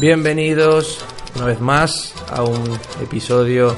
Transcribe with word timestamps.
Bienvenidos 0.00 0.98
una 1.36 1.44
vez 1.44 1.60
más 1.60 2.14
a 2.30 2.42
un 2.42 2.64
episodio 3.02 3.76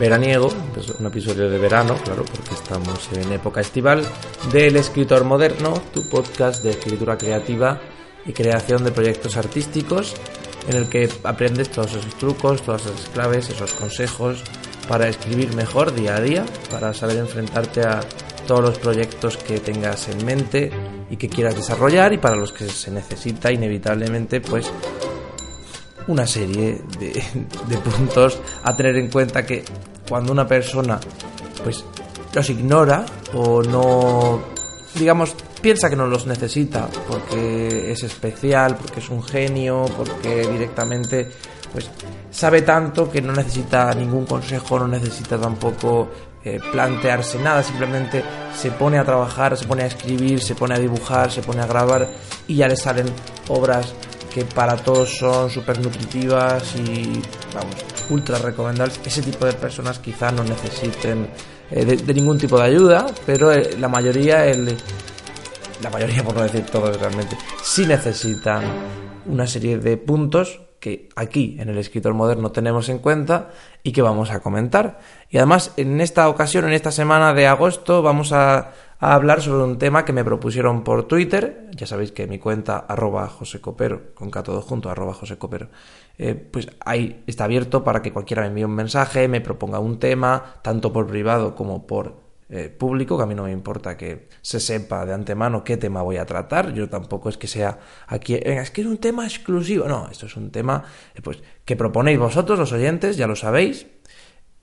veraniego, 0.00 0.48
pues 0.72 0.88
un 0.98 1.04
episodio 1.04 1.50
de 1.50 1.58
verano, 1.58 1.94
claro, 2.02 2.24
porque 2.24 2.54
estamos 2.54 3.06
en 3.12 3.30
época 3.30 3.60
estival, 3.60 4.02
del 4.50 4.76
Escritor 4.76 5.24
Moderno, 5.24 5.74
tu 5.92 6.08
podcast 6.08 6.64
de 6.64 6.70
escritura 6.70 7.18
creativa 7.18 7.82
y 8.24 8.32
creación 8.32 8.82
de 8.82 8.92
proyectos 8.92 9.36
artísticos, 9.36 10.14
en 10.70 10.76
el 10.78 10.88
que 10.88 11.10
aprendes 11.22 11.68
todos 11.68 11.96
esos 11.96 12.14
trucos, 12.14 12.62
todas 12.62 12.86
esas 12.86 13.10
claves, 13.10 13.50
esos 13.50 13.74
consejos 13.74 14.42
para 14.88 15.06
escribir 15.06 15.54
mejor 15.54 15.94
día 15.94 16.16
a 16.16 16.20
día, 16.22 16.46
para 16.70 16.94
saber 16.94 17.18
enfrentarte 17.18 17.82
a 17.82 18.00
todos 18.46 18.62
los 18.62 18.78
proyectos 18.78 19.36
que 19.36 19.60
tengas 19.60 20.08
en 20.08 20.24
mente 20.24 20.70
y 21.10 21.18
que 21.18 21.28
quieras 21.28 21.54
desarrollar 21.54 22.14
y 22.14 22.18
para 22.18 22.36
los 22.36 22.52
que 22.52 22.66
se 22.66 22.90
necesita 22.90 23.52
inevitablemente 23.52 24.40
pues 24.40 24.72
una 26.08 26.26
serie 26.26 26.82
de, 26.98 27.78
puntos 27.78 28.40
a 28.64 28.76
tener 28.76 28.96
en 28.96 29.10
cuenta 29.10 29.46
que 29.46 29.64
cuando 30.08 30.32
una 30.32 30.46
persona 30.46 30.98
pues 31.62 31.84
los 32.32 32.50
ignora 32.50 33.04
o 33.34 33.62
no 33.62 34.40
digamos 34.94 35.34
piensa 35.60 35.90
que 35.90 35.96
no 35.96 36.06
los 36.06 36.26
necesita 36.26 36.88
porque 37.06 37.92
es 37.92 38.02
especial 38.02 38.76
porque 38.76 39.00
es 39.00 39.08
un 39.10 39.22
genio 39.22 39.84
porque 39.96 40.46
directamente 40.48 41.30
pues 41.72 41.90
sabe 42.30 42.62
tanto 42.62 43.10
que 43.10 43.20
no 43.20 43.32
necesita 43.32 43.92
ningún 43.94 44.24
consejo 44.24 44.78
no 44.78 44.88
necesita 44.88 45.38
tampoco 45.38 46.08
eh, 46.42 46.58
plantearse 46.72 47.38
nada 47.38 47.62
simplemente 47.62 48.22
se 48.56 48.70
pone 48.70 48.98
a 48.98 49.04
trabajar 49.04 49.56
se 49.58 49.66
pone 49.66 49.82
a 49.82 49.86
escribir 49.86 50.40
se 50.40 50.54
pone 50.54 50.74
a 50.74 50.78
dibujar 50.78 51.30
se 51.30 51.42
pone 51.42 51.60
a 51.60 51.66
grabar 51.66 52.08
y 52.46 52.56
ya 52.56 52.68
le 52.68 52.76
salen 52.76 53.06
obras 53.48 53.92
para 54.44 54.76
todos 54.76 55.18
son 55.18 55.50
súper 55.50 55.80
nutritivas 55.80 56.74
y, 56.76 57.20
vamos, 57.54 57.76
ultra 58.10 58.38
recomendables. 58.38 59.00
Ese 59.04 59.22
tipo 59.22 59.46
de 59.46 59.52
personas 59.54 59.98
quizá 59.98 60.30
no 60.30 60.44
necesiten 60.44 61.28
eh, 61.70 61.84
de, 61.84 62.14
ningún 62.14 62.38
tipo 62.38 62.58
de 62.58 62.64
ayuda, 62.64 63.06
pero 63.26 63.52
eh, 63.52 63.76
la 63.78 63.88
mayoría, 63.88 64.46
el, 64.46 64.76
la 65.82 65.90
mayoría 65.90 66.22
por 66.24 66.34
no 66.34 66.42
decir 66.42 66.64
todos 66.66 66.98
realmente, 66.98 67.36
sí 67.62 67.86
necesitan 67.86 68.62
una 69.26 69.46
serie 69.46 69.78
de 69.78 69.96
puntos 69.96 70.60
que 70.80 71.08
aquí 71.16 71.56
en 71.58 71.68
el 71.68 71.78
escritor 71.78 72.14
moderno 72.14 72.52
tenemos 72.52 72.88
en 72.88 72.98
cuenta 72.98 73.50
y 73.82 73.92
que 73.92 74.02
vamos 74.02 74.30
a 74.30 74.40
comentar. 74.40 75.00
Y 75.30 75.38
además 75.38 75.72
en 75.76 76.00
esta 76.00 76.28
ocasión, 76.28 76.66
en 76.66 76.72
esta 76.72 76.92
semana 76.92 77.34
de 77.34 77.46
agosto, 77.46 78.02
vamos 78.02 78.32
a 78.32 78.72
hablar 79.00 79.42
sobre 79.42 79.64
un 79.64 79.78
tema 79.78 80.04
que 80.04 80.12
me 80.12 80.24
propusieron 80.24 80.84
por 80.84 81.06
Twitter. 81.06 81.68
Ya 81.72 81.86
sabéis 81.86 82.12
que 82.12 82.26
mi 82.26 82.38
cuenta, 82.38 82.78
arroba 82.78 83.28
José 83.28 83.60
Copero, 83.60 84.14
con 84.14 84.30
K 84.30 84.42
todo 84.42 84.64
arroba 84.90 85.14
José 85.14 85.38
Copero, 85.38 85.68
eh, 86.18 86.34
pues 86.34 86.68
ahí 86.84 87.22
está 87.26 87.44
abierto 87.44 87.84
para 87.84 88.02
que 88.02 88.12
cualquiera 88.12 88.42
me 88.42 88.48
envíe 88.48 88.64
un 88.64 88.74
mensaje, 88.74 89.28
me 89.28 89.40
proponga 89.40 89.78
un 89.78 89.98
tema, 89.98 90.60
tanto 90.62 90.92
por 90.92 91.06
privado 91.06 91.54
como 91.54 91.86
por 91.86 92.27
eh, 92.50 92.68
público, 92.70 93.16
que 93.16 93.24
a 93.24 93.26
mí 93.26 93.34
no 93.34 93.44
me 93.44 93.52
importa 93.52 93.96
que 93.96 94.28
se 94.40 94.60
sepa 94.60 95.04
de 95.04 95.12
antemano 95.12 95.64
qué 95.64 95.76
tema 95.76 96.02
voy 96.02 96.16
a 96.16 96.26
tratar. 96.26 96.72
Yo 96.72 96.88
tampoco 96.88 97.28
es 97.28 97.36
que 97.36 97.46
sea 97.46 97.78
aquí, 98.06 98.34
es 98.34 98.70
que 98.70 98.80
es 98.80 98.86
un 98.86 98.98
tema 98.98 99.24
exclusivo. 99.24 99.86
No, 99.86 100.08
esto 100.10 100.26
es 100.26 100.36
un 100.36 100.50
tema 100.50 100.84
eh, 101.14 101.20
pues, 101.22 101.42
que 101.64 101.76
proponéis 101.76 102.18
vosotros, 102.18 102.58
los 102.58 102.72
oyentes, 102.72 103.16
ya 103.16 103.26
lo 103.26 103.36
sabéis 103.36 103.86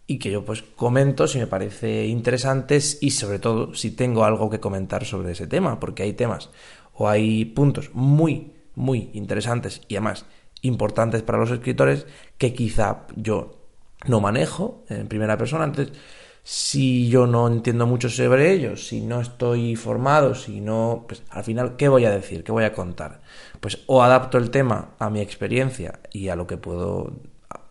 y 0.07 0.19
que 0.19 0.31
yo 0.31 0.45
pues 0.45 0.62
comento 0.62 1.28
si 1.28 1.40
me 1.40 1.47
parece 1.47 2.06
interesantes 2.06 3.00
y 3.01 3.12
sobre 3.12 3.40
todo 3.40 3.74
si 3.74 3.91
tengo 3.91 4.24
algo 4.24 4.50
que 4.50 4.59
comentar 4.59 5.06
sobre 5.06 5.31
ese 5.31 5.47
tema, 5.47 5.79
porque 5.79 6.03
hay 6.03 6.13
temas 6.13 6.51
o 6.94 7.09
hay 7.09 7.45
puntos 7.45 7.91
muy, 7.94 8.53
muy 8.75 9.09
interesantes 9.13 9.81
y 9.88 9.95
además 9.95 10.25
importantes 10.62 11.24
para 11.24 11.38
los 11.38 11.51
escritores 11.51 12.06
que 12.38 12.53
quizá 12.53 13.07
yo 13.16 13.57
no 14.07 14.19
manejo 14.22 14.84
en 14.90 15.07
primera 15.07 15.38
persona. 15.38 15.66
Entonces, 15.66 15.97
si 16.47 17.09
yo 17.09 17.25
no 17.25 17.47
entiendo 17.47 17.88
mucho 17.88 18.07
sobre 18.07 18.51
ellos, 18.51 18.85
si 18.85 19.01
no 19.01 19.19
estoy 19.19 19.75
formado, 19.75 20.35
si 20.35 20.61
no, 20.61 21.06
pues 21.07 21.23
al 21.31 21.44
final, 21.44 21.75
¿qué 21.75 21.88
voy 21.88 22.06
a 22.06 22.11
decir? 22.11 22.44
¿Qué 22.44 22.51
voy 22.51 22.66
a 22.66 22.72
contar? 22.72 23.22
Pues 23.59 23.79
o 23.88 24.03
adapto 24.03 24.38
el 24.38 24.51
tema 24.51 24.91
a 25.00 25.09
mi 25.09 25.22
experiencia 25.22 26.01
y 26.11 26.29
a 26.29 26.35
lo 26.35 26.45
que 26.45 26.57
puedo 26.57 27.13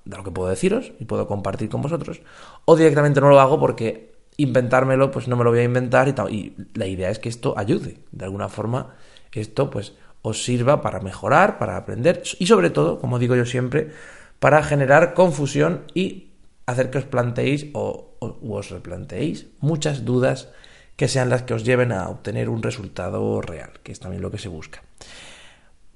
de 0.05 0.17
lo 0.17 0.25
que 0.25 0.33
puedo 0.33 0.51
deciros 0.51 0.91
y 0.99 1.05
puedo 1.05 1.29
compartir 1.29 1.69
con 1.69 1.83
vosotros, 1.83 2.21
o 2.65 2.75
directamente 2.75 3.21
no 3.21 3.29
lo 3.29 3.39
hago 3.39 3.61
porque 3.61 4.13
inventármelo, 4.39 5.13
pues 5.13 5.29
no 5.29 5.37
me 5.37 5.45
lo 5.45 5.51
voy 5.51 5.61
a 5.61 5.65
inventar 5.65 6.09
y, 6.09 6.35
y 6.35 6.57
la 6.75 6.89
idea 6.89 7.11
es 7.11 7.21
que 7.21 7.29
esto 7.29 7.55
ayude, 7.57 7.99
de 8.11 8.25
alguna 8.25 8.49
forma, 8.49 8.97
esto 9.31 9.71
pues 9.71 9.95
os 10.23 10.45
sirva 10.45 10.83
para 10.83 10.99
mejorar, 10.99 11.59
para 11.59 11.77
aprender 11.77 12.25
y 12.41 12.47
sobre 12.47 12.71
todo, 12.71 12.99
como 12.99 13.21
digo 13.21 13.37
yo 13.37 13.47
siempre, 13.47 13.93
para 14.41 14.65
generar 14.65 15.15
confusión 15.15 15.85
y 15.95 16.34
hacer 16.67 16.91
que 16.91 16.99
os 16.99 17.05
planteéis 17.05 17.67
o, 17.75 18.17
os 18.21 18.71
replanteéis 18.71 19.49
muchas 19.61 20.05
dudas 20.05 20.49
que 20.97 21.09
sean 21.09 21.29
las 21.29 21.43
que 21.43 21.55
os 21.55 21.65
lleven 21.65 21.93
a 21.93 22.09
obtener 22.09 22.49
un 22.49 22.63
resultado 22.63 23.41
real, 23.41 23.73
que 23.83 23.93
es 23.93 24.01
también 24.01 24.23
lo 24.23 24.31
que 24.31 24.39
se 24.39 24.49
busca. 24.49 24.83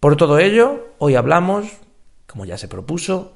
Por 0.01 0.17
todo 0.17 0.39
ello, 0.39 0.89
hoy 0.99 1.15
hablamos, 1.15 1.67
como 2.27 2.45
ya 2.45 2.59
se 2.59 2.69
propuso, 2.69 3.35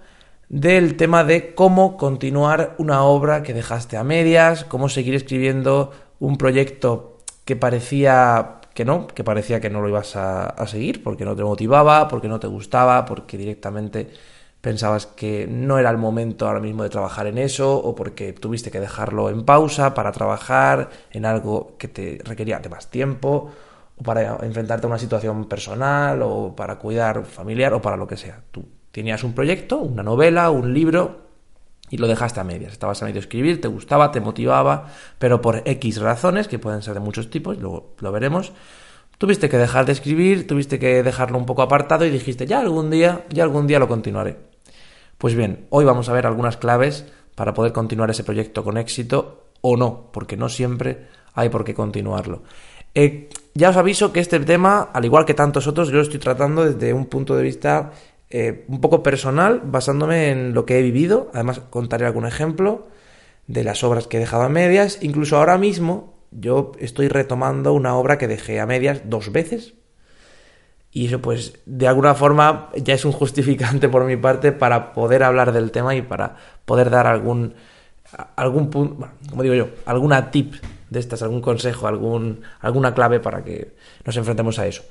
del 0.49 0.97
tema 0.97 1.25
de 1.25 1.55
cómo 1.55 1.97
continuar 1.97 2.75
una 2.79 3.03
obra 3.03 3.43
que 3.43 3.55
dejaste 3.55 3.97
a 3.97 4.05
medias, 4.05 4.65
cómo 4.65 4.89
seguir 4.89 5.15
escribiendo 5.15 5.93
un 6.21 6.37
proyecto 6.37 7.19
que 7.45 7.57
parecía 7.57 8.61
que 8.75 8.85
no, 8.85 9.07
que 9.07 9.25
parecía 9.25 9.61
que 9.61 9.71
no 9.71 9.81
lo 9.81 9.89
ibas 9.89 10.17
a, 10.17 10.67
seguir, 10.67 11.03
porque 11.03 11.25
no 11.25 11.37
te 11.37 11.45
motivaba, 11.45 12.09
porque 12.09 12.29
no 12.29 12.41
te 12.41 12.47
gustaba, 12.47 13.05
porque 13.05 13.37
directamente 13.37 14.11
pensabas 14.63 15.07
que 15.07 15.47
no 15.47 15.79
era 15.79 15.91
el 15.91 15.99
momento 15.99 16.47
ahora 16.47 16.61
mismo 16.61 16.83
de 16.83 16.89
trabajar 16.89 17.27
en 17.27 17.37
eso, 17.37 17.77
o 17.77 17.95
porque 17.95 18.33
tuviste 18.33 18.71
que 18.71 18.81
dejarlo 18.81 19.29
en 19.29 19.45
pausa 19.45 19.93
para 19.93 20.13
trabajar 20.13 20.89
en 21.11 21.27
algo 21.27 21.77
que 21.77 21.89
te 21.89 22.19
requería 22.25 22.61
de 22.61 22.71
más 22.71 22.91
tiempo, 22.91 23.51
o 23.97 24.03
para 24.03 24.39
enfrentarte 24.43 24.87
a 24.87 24.89
una 24.89 24.99
situación 24.99 25.45
personal, 25.45 26.23
o 26.23 26.57
para 26.57 26.79
cuidar 26.79 27.27
familiar, 27.27 27.75
o 27.75 27.83
para 27.83 27.99
lo 27.99 28.07
que 28.07 28.17
sea. 28.17 28.41
Tú 28.51 28.65
Tenías 28.93 29.25
un 29.25 29.33
proyecto, 29.33 29.79
una 29.79 30.03
novela, 30.03 30.51
un 30.51 30.75
libro, 30.75 31.23
y 31.89 31.97
lo 31.97 32.07
dejaste 32.07 32.41
a 32.41 32.45
medias. 32.45 32.73
Estabas 32.73 33.03
a 33.03 33.07
medio 33.07 33.21
escribir, 33.21 33.59
te 33.59 33.69
gustaba, 33.69 34.13
te 34.13 34.21
motivaba, 34.21 34.89
pero 35.19 35.41
por 35.41 35.63
X 35.65 35.99
razones, 35.99 36.47
que 36.47 36.59
pueden 36.59 36.83
ser 36.83 36.95
de 36.95 37.01
muchos 37.01 37.31
tipos, 37.31 37.59
luego 37.59 37.95
lo 38.01 38.13
veremos, 38.13 38.53
tuviste 39.17 39.49
que 39.49 39.57
dejar 39.57 39.87
de 39.87 39.93
escribir, 39.93 40.47
tuviste 40.47 40.79
que 40.79 41.03
dejarlo 41.03 41.39
un 41.39 41.47
poco 41.47 41.63
apartado 41.63 42.05
y 42.05 42.11
dijiste, 42.11 42.47
ya 42.47 42.61
algún 42.61 42.91
día, 42.91 43.25
ya 43.31 43.45
algún 43.45 43.67
día 43.67 43.79
lo 43.79 43.89
continuaré. 43.89 44.52
Pues 45.23 45.37
bien, 45.37 45.67
hoy 45.71 45.85
vamos 45.85 46.09
a 46.09 46.13
ver 46.15 46.27
algunas 46.27 46.57
claves 46.57 47.07
para 47.37 47.55
poder 47.55 47.73
continuar 47.73 48.11
ese 48.11 48.25
proyecto 48.25 48.65
con 48.65 48.77
éxito 48.77 49.51
o 49.61 49.77
no, 49.77 50.11
porque 50.13 50.37
no 50.37 50.49
siempre 50.49 51.07
hay 51.33 51.49
por 51.49 51.63
qué 51.63 51.75
continuarlo. 51.75 52.43
Eh, 52.93 53.29
ya 53.55 53.71
os 53.71 53.77
aviso 53.77 54.13
que 54.13 54.19
este 54.19 54.41
tema, 54.41 54.91
al 54.93 55.05
igual 55.05 55.25
que 55.25 55.35
tantos 55.35 55.69
otros, 55.69 55.91
yo 55.91 55.95
lo 55.95 56.03
estoy 56.03 56.19
tratando 56.19 56.65
desde 56.65 56.93
un 56.93 57.07
punto 57.07 57.37
de 57.37 57.45
vista 57.45 57.93
eh, 58.31 58.65
un 58.67 58.81
poco 58.81 59.05
personal, 59.05 59.63
basándome 59.65 60.31
en 60.31 60.55
lo 60.55 60.67
que 60.67 60.81
he 60.81 60.83
vivido. 60.83 61.31
Además, 61.33 61.61
contaré 61.71 62.05
algún 62.05 62.27
ejemplo 62.27 62.89
de 63.47 63.63
las 63.63 63.85
obras 63.85 64.09
que 64.09 64.17
he 64.17 64.21
dejado 64.21 64.43
a 64.43 64.49
medias. 64.49 64.99
Incluso 65.03 65.37
ahora 65.37 65.57
mismo 65.57 66.15
yo 66.33 66.73
estoy 66.81 67.07
retomando 67.07 67.75
una 67.75 67.95
obra 67.95 68.19
que 68.19 68.27
dejé 68.27 68.59
a 68.59 68.67
medias 68.67 69.03
dos 69.05 69.31
veces. 69.31 69.75
Y 70.93 71.07
eso 71.07 71.21
pues 71.21 71.55
de 71.65 71.89
alguna 71.89 72.15
forma 72.15 72.69
ya 72.77 72.95
es 72.95 73.05
un 73.05 73.13
justificante 73.13 73.89
por 73.89 74.05
mi 74.05 74.17
parte 74.17 74.53
para 74.53 74.93
poder 74.93 75.23
hablar 75.23 75.53
del 75.53 75.71
tema 75.71 75.95
y 75.95 76.03
para 76.03 76.37
poder 76.67 76.91
dar 76.91 77.07
algún, 77.07 77.55
algún 78.37 78.69
punto, 78.69 79.09
como 79.31 79.43
digo 79.43 79.55
yo, 79.55 79.69
alguna 79.87 80.31
tip 80.31 80.55
de 80.91 81.01
estas, 81.01 81.23
algún 81.23 81.41
consejo, 81.41 81.89
algún, 81.89 82.43
alguna 82.61 82.93
clave 82.93 83.21
para 83.21 83.43
que 83.43 83.73
nos 84.05 84.15
enfrentemos 84.19 84.59
a 84.59 84.67
eso. 84.67 84.83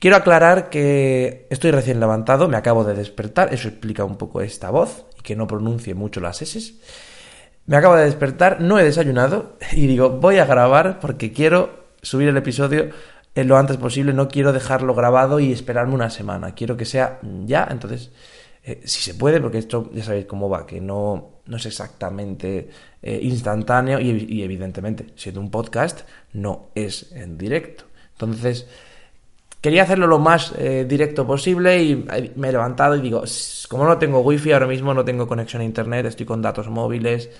Quiero 0.00 0.16
aclarar 0.16 0.68
que 0.68 1.46
estoy 1.48 1.70
recién 1.70 2.00
levantado, 2.00 2.48
me 2.48 2.56
acabo 2.56 2.82
de 2.82 2.94
despertar, 2.94 3.54
eso 3.54 3.68
explica 3.68 4.04
un 4.04 4.16
poco 4.16 4.40
esta 4.40 4.70
voz 4.70 5.06
y 5.16 5.22
que 5.22 5.36
no 5.36 5.46
pronuncie 5.46 5.94
mucho 5.94 6.20
las 6.20 6.42
S. 6.42 6.74
Me 7.66 7.76
acabo 7.76 7.94
de 7.94 8.04
despertar, 8.04 8.60
no 8.60 8.78
he 8.78 8.84
desayunado 8.84 9.56
y 9.72 9.86
digo, 9.86 10.10
voy 10.10 10.38
a 10.38 10.44
grabar 10.44 10.98
porque 10.98 11.32
quiero 11.32 11.86
subir 12.02 12.28
el 12.28 12.36
episodio 12.36 12.90
lo 13.44 13.58
antes 13.58 13.76
posible, 13.76 14.12
no 14.12 14.28
quiero 14.28 14.52
dejarlo 14.52 14.94
grabado 14.94 15.40
y 15.40 15.52
esperarme 15.52 15.94
una 15.94 16.10
semana, 16.10 16.54
quiero 16.54 16.76
que 16.76 16.84
sea 16.84 17.18
ya, 17.44 17.68
entonces, 17.70 18.10
eh, 18.64 18.80
si 18.84 19.00
se 19.00 19.14
puede, 19.14 19.40
porque 19.40 19.58
esto 19.58 19.90
ya 19.92 20.02
sabéis 20.02 20.26
cómo 20.26 20.48
va, 20.48 20.66
que 20.66 20.80
no, 20.80 21.40
no 21.46 21.56
es 21.56 21.66
exactamente 21.66 22.68
eh, 23.02 23.20
instantáneo 23.22 24.00
y, 24.00 24.42
evidentemente, 24.42 25.06
siendo 25.16 25.40
un 25.40 25.50
podcast, 25.50 26.00
no 26.32 26.68
es 26.74 27.12
en 27.12 27.36
directo. 27.36 27.84
Entonces, 28.12 28.66
quería 29.60 29.82
hacerlo 29.82 30.06
lo 30.06 30.18
más 30.18 30.52
eh, 30.58 30.86
directo 30.88 31.26
posible 31.26 31.82
y 31.82 32.06
me 32.36 32.48
he 32.48 32.52
levantado 32.52 32.96
y 32.96 33.00
digo, 33.00 33.22
como 33.68 33.84
no 33.84 33.98
tengo 33.98 34.20
wifi 34.20 34.52
ahora 34.52 34.66
mismo, 34.66 34.94
no 34.94 35.04
tengo 35.04 35.28
conexión 35.28 35.62
a 35.62 35.64
internet, 35.64 36.06
estoy 36.06 36.26
con 36.26 36.40
datos 36.40 36.68
móviles 36.68 37.30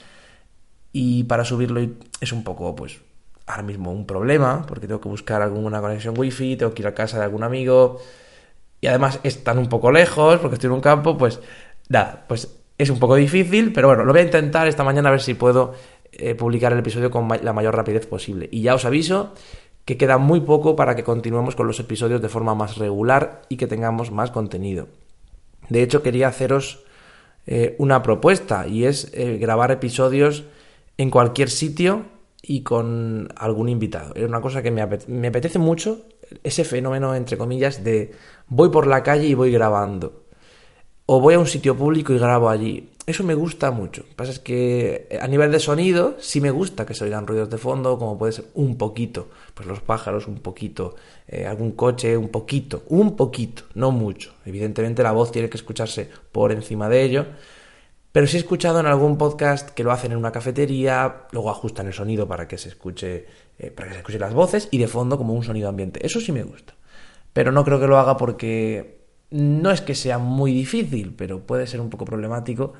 y 0.92 1.24
para 1.24 1.44
subirlo 1.44 1.80
es 2.20 2.32
un 2.32 2.44
poco, 2.44 2.74
pues, 2.74 3.00
ahora 3.46 3.62
mismo 3.62 3.92
un 3.92 4.06
problema, 4.06 4.64
porque 4.66 4.86
tengo 4.86 5.00
que 5.00 5.08
buscar 5.08 5.42
alguna 5.42 5.80
conexión 5.80 6.18
wifi, 6.18 6.56
tengo 6.56 6.74
que 6.74 6.82
ir 6.82 6.88
a 6.88 6.94
casa 6.94 7.18
de 7.18 7.24
algún 7.24 7.44
amigo, 7.44 8.00
y 8.80 8.88
además 8.88 9.20
están 9.22 9.58
un 9.58 9.68
poco 9.68 9.90
lejos, 9.92 10.38
porque 10.40 10.54
estoy 10.54 10.68
en 10.68 10.74
un 10.74 10.80
campo, 10.80 11.16
pues 11.16 11.40
nada, 11.88 12.24
pues 12.28 12.56
es 12.78 12.90
un 12.90 12.98
poco 12.98 13.14
difícil, 13.14 13.72
pero 13.72 13.88
bueno, 13.88 14.04
lo 14.04 14.12
voy 14.12 14.20
a 14.20 14.24
intentar 14.24 14.68
esta 14.68 14.84
mañana 14.84 15.08
a 15.08 15.12
ver 15.12 15.22
si 15.22 15.34
puedo 15.34 15.74
eh, 16.12 16.34
publicar 16.34 16.72
el 16.72 16.78
episodio 16.78 17.10
con 17.10 17.28
la 17.28 17.52
mayor 17.52 17.74
rapidez 17.74 18.06
posible. 18.06 18.48
Y 18.50 18.62
ya 18.62 18.74
os 18.74 18.84
aviso 18.84 19.32
que 19.84 19.96
queda 19.96 20.18
muy 20.18 20.40
poco 20.40 20.76
para 20.76 20.96
que 20.96 21.04
continuemos 21.04 21.54
con 21.54 21.66
los 21.66 21.80
episodios 21.80 22.20
de 22.20 22.28
forma 22.28 22.54
más 22.54 22.76
regular 22.76 23.42
y 23.48 23.56
que 23.56 23.66
tengamos 23.66 24.10
más 24.10 24.30
contenido. 24.30 24.88
De 25.68 25.82
hecho, 25.82 26.02
quería 26.02 26.28
haceros 26.28 26.84
eh, 27.46 27.76
una 27.78 28.02
propuesta 28.02 28.66
y 28.66 28.84
es 28.84 29.10
eh, 29.14 29.38
grabar 29.38 29.70
episodios 29.70 30.44
en 30.98 31.10
cualquier 31.10 31.50
sitio 31.50 32.04
y 32.48 32.62
con 32.62 33.28
algún 33.36 33.68
invitado. 33.68 34.14
Es 34.14 34.24
una 34.24 34.40
cosa 34.40 34.62
que 34.62 34.70
me, 34.70 34.80
apetece 34.80 35.58
mucho, 35.58 36.06
ese 36.44 36.64
fenómeno, 36.64 37.14
entre 37.14 37.36
comillas, 37.36 37.82
de 37.82 38.12
voy 38.46 38.70
por 38.70 38.86
la 38.86 39.02
calle 39.02 39.26
y 39.26 39.34
voy 39.34 39.50
grabando. 39.50 40.24
O 41.06 41.20
voy 41.20 41.34
a 41.34 41.38
un 41.38 41.46
sitio 41.46 41.76
público 41.76 42.12
y 42.12 42.18
grabo 42.18 42.48
allí. 42.48 42.90
Eso 43.06 43.22
me 43.22 43.34
gusta 43.34 43.70
mucho. 43.70 44.02
Lo 44.02 44.08
que 44.08 44.14
pasa 44.14 44.32
es 44.32 44.38
que 44.40 45.06
eh, 45.10 45.18
a 45.20 45.28
nivel 45.28 45.52
de 45.52 45.60
sonido 45.60 46.16
sí 46.18 46.40
me 46.40 46.50
gusta 46.50 46.84
que 46.84 46.94
se 46.94 47.04
oigan 47.04 47.26
ruidos 47.26 47.48
de 47.50 47.58
fondo, 47.58 47.98
como 47.98 48.18
puede 48.18 48.32
ser 48.32 48.46
un 48.54 48.76
poquito. 48.76 49.28
Pues 49.54 49.68
los 49.68 49.80
pájaros 49.80 50.26
un 50.26 50.38
poquito, 50.38 50.96
eh, 51.28 51.46
algún 51.46 51.72
coche 51.72 52.16
un 52.16 52.28
poquito, 52.28 52.82
un 52.88 53.16
poquito, 53.16 53.64
no 53.74 53.92
mucho. 53.92 54.34
Evidentemente 54.44 55.04
la 55.04 55.12
voz 55.12 55.30
tiene 55.30 55.48
que 55.48 55.56
escucharse 55.56 56.10
por 56.32 56.50
encima 56.50 56.88
de 56.88 57.02
ello 57.02 57.26
pero 58.16 58.26
sí 58.26 58.38
he 58.38 58.40
escuchado 58.40 58.80
en 58.80 58.86
algún 58.86 59.18
podcast 59.18 59.68
que 59.68 59.84
lo 59.84 59.92
hacen 59.92 60.12
en 60.12 60.16
una 60.16 60.32
cafetería, 60.32 61.26
luego 61.32 61.50
ajustan 61.50 61.86
el 61.86 61.92
sonido 61.92 62.26
para 62.26 62.48
que 62.48 62.56
se 62.56 62.70
escuche, 62.70 63.26
eh, 63.58 63.70
para 63.70 63.88
que 63.88 63.92
se 63.92 63.98
escuchen 63.98 64.22
las 64.22 64.32
voces 64.32 64.68
y 64.70 64.78
de 64.78 64.88
fondo 64.88 65.18
como 65.18 65.34
un 65.34 65.44
sonido 65.44 65.68
ambiente. 65.68 66.00
Eso 66.02 66.18
sí 66.18 66.32
me 66.32 66.42
gusta. 66.42 66.72
Pero 67.34 67.52
no 67.52 67.62
creo 67.62 67.78
que 67.78 67.86
lo 67.86 67.98
haga 67.98 68.16
porque 68.16 69.04
no 69.28 69.70
es 69.70 69.82
que 69.82 69.94
sea 69.94 70.16
muy 70.16 70.54
difícil, 70.54 71.14
pero 71.14 71.40
puede 71.40 71.66
ser 71.66 71.82
un 71.82 71.90
poco 71.90 72.06
problemático 72.06 72.72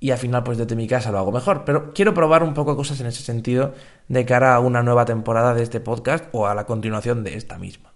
y 0.00 0.10
al 0.10 0.18
final 0.18 0.42
pues 0.42 0.58
desde 0.58 0.74
mi 0.74 0.88
casa 0.88 1.12
lo 1.12 1.18
hago 1.18 1.30
mejor. 1.30 1.64
Pero 1.64 1.92
quiero 1.94 2.12
probar 2.12 2.42
un 2.42 2.52
poco 2.52 2.74
cosas 2.74 2.98
en 3.00 3.06
ese 3.06 3.22
sentido 3.22 3.74
de 4.08 4.24
cara 4.24 4.56
a 4.56 4.58
una 4.58 4.82
nueva 4.82 5.04
temporada 5.04 5.54
de 5.54 5.62
este 5.62 5.78
podcast 5.78 6.24
o 6.32 6.48
a 6.48 6.56
la 6.56 6.66
continuación 6.66 7.22
de 7.22 7.36
esta 7.36 7.56
misma. 7.56 7.92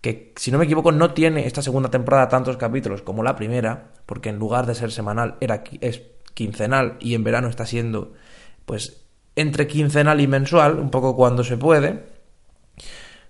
Que 0.00 0.32
si 0.36 0.52
no 0.52 0.58
me 0.58 0.66
equivoco 0.66 0.92
no 0.92 1.12
tiene 1.12 1.48
esta 1.48 1.60
segunda 1.60 1.90
temporada 1.90 2.28
tantos 2.28 2.56
capítulos 2.56 3.02
como 3.02 3.24
la 3.24 3.34
primera, 3.34 3.90
porque 4.06 4.28
en 4.28 4.38
lugar 4.38 4.66
de 4.66 4.76
ser 4.76 4.92
semanal 4.92 5.36
era, 5.40 5.64
es 5.80 6.02
quincenal 6.34 6.96
y 7.00 7.14
en 7.14 7.24
verano 7.24 7.48
está 7.48 7.66
siendo 7.66 8.12
pues 8.66 9.04
entre 9.36 9.66
quincenal 9.66 10.20
y 10.20 10.26
mensual, 10.26 10.78
un 10.78 10.90
poco 10.90 11.16
cuando 11.16 11.44
se 11.44 11.56
puede. 11.56 12.04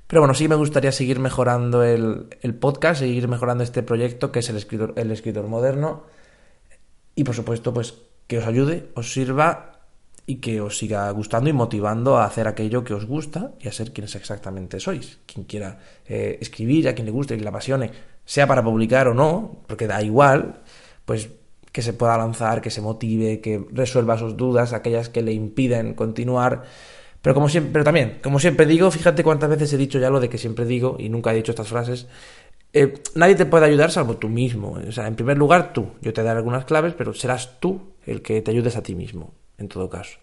Pero 0.07 0.23
bueno, 0.23 0.35
sí 0.35 0.49
me 0.49 0.57
gustaría 0.57 0.93
seguir 0.93 1.21
mejorando 1.21 1.85
el, 1.85 2.29
podcast, 2.59 3.01
seguir 3.01 3.29
mejorando 3.29 3.63
este 3.63 3.83
proyecto 3.83 4.33
que 4.33 4.41
es 4.41 4.51
el 4.51 4.57
escritor, 4.57 4.93
el 4.97 5.13
escritor 5.13 5.47
moderno. 5.47 6.05
Y 7.15 7.25
por 7.25 7.35
supuesto, 7.35 7.73
pues 7.73 7.95
que 8.27 8.39
os 8.39 8.47
ayude, 8.47 8.91
os 8.95 9.13
sirva 9.13 9.81
y 10.27 10.37
que 10.37 10.61
os 10.61 10.79
siga 10.79 11.11
gustando 11.11 11.49
y 11.49 11.53
motivando 11.53 12.19
a 12.19 12.25
hacer 12.25 12.49
aquello 12.49 12.85
que 12.85 12.95
os 12.95 13.07
gusta 13.07 13.53
y 13.61 13.69
a 13.69 13.73
ser 13.73 13.93
quienes 13.93 14.15
exactamente 14.17 14.81
sois. 14.81 15.21
Quien 15.27 15.45
quiera 15.45 15.79
eh, 16.07 16.39
escribir, 16.41 16.89
a 16.89 16.95
quien 16.95 17.07
le 17.07 17.13
guste 17.13 17.37
y 17.37 17.41
le 17.41 17.49
apasione, 17.49 17.91
sea 18.25 18.47
para 18.47 18.63
publicar 18.65 19.09
o 19.09 19.15
no, 19.15 19.63
porque 19.67 19.87
da 19.87 20.03
igual, 20.03 20.61
pues 21.05 21.31
que 21.73 21.83
se 21.83 21.93
pueda 21.93 22.17
lanzar, 22.19 22.61
que 22.61 22.71
se 22.71 22.81
motive, 22.81 23.41
que 23.41 23.65
resuelva 23.73 24.19
sus 24.19 24.37
dudas, 24.37 24.73
aquellas 24.73 25.09
que 25.09 25.23
le 25.23 25.33
impiden 25.33 25.95
continuar. 25.95 26.63
Pero 27.23 27.35
como 27.35 27.49
siempre, 27.49 27.73
pero 27.73 27.85
también, 27.85 28.19
como 28.23 28.39
siempre 28.39 28.67
digo, 28.67 28.91
fíjate 28.91 29.23
cuántas 29.23 29.51
veces 29.51 29.73
he 29.73 29.77
dicho 29.77 29.99
ya 29.99 30.11
lo 30.11 30.21
de 30.21 30.29
que 30.29 30.39
siempre 30.39 30.65
digo 30.65 30.97
y 30.99 31.09
nunca 31.09 31.33
he 31.33 31.37
dicho 31.37 31.53
estas 31.53 31.69
frases. 31.69 32.07
Eh, 32.73 32.95
nadie 33.15 33.35
te 33.35 33.47
puede 33.47 33.67
ayudar 33.67 33.91
salvo 33.91 34.17
tú 34.17 34.29
mismo. 34.29 34.79
O 34.87 34.93
sea, 34.93 35.07
en 35.07 35.17
primer 35.17 35.37
lugar 35.37 35.73
tú. 35.73 35.91
Yo 36.01 36.13
te 36.13 36.23
daré 36.23 36.39
algunas 36.39 36.65
claves, 36.65 36.95
pero 36.97 37.15
serás 37.15 37.61
tú 37.61 37.93
el 38.07 38.23
que 38.23 38.41
te 38.43 38.51
ayudes 38.51 38.77
a 38.77 38.83
ti 38.83 38.95
mismo, 38.95 39.35
en 39.59 39.69
todo 39.69 39.91
caso. 39.91 40.19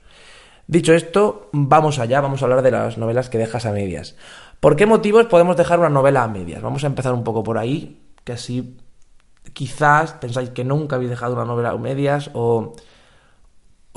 Dicho 0.65 0.93
esto, 0.93 1.49
vamos 1.53 1.99
allá, 1.99 2.19
vamos 2.19 2.41
a 2.41 2.45
hablar 2.45 2.61
de 2.61 2.71
las 2.71 2.97
novelas 2.97 3.29
que 3.29 3.37
dejas 3.37 3.65
a 3.65 3.71
medias. 3.71 4.15
¿Por 4.59 4.75
qué 4.75 4.85
motivos 4.85 5.27
podemos 5.27 5.55
dejar 5.55 5.79
una 5.79 5.89
novela 5.89 6.23
a 6.23 6.27
medias? 6.27 6.61
Vamos 6.61 6.83
a 6.83 6.87
empezar 6.87 7.13
un 7.13 7.23
poco 7.23 7.43
por 7.43 7.57
ahí, 7.57 8.01
que 8.23 8.33
así 8.33 8.75
quizás 9.53 10.13
pensáis 10.13 10.49
que 10.49 10.63
nunca 10.63 10.95
habéis 10.95 11.09
dejado 11.09 11.33
una 11.33 11.45
novela 11.45 11.71
a 11.71 11.77
medias 11.77 12.29
o, 12.33 12.73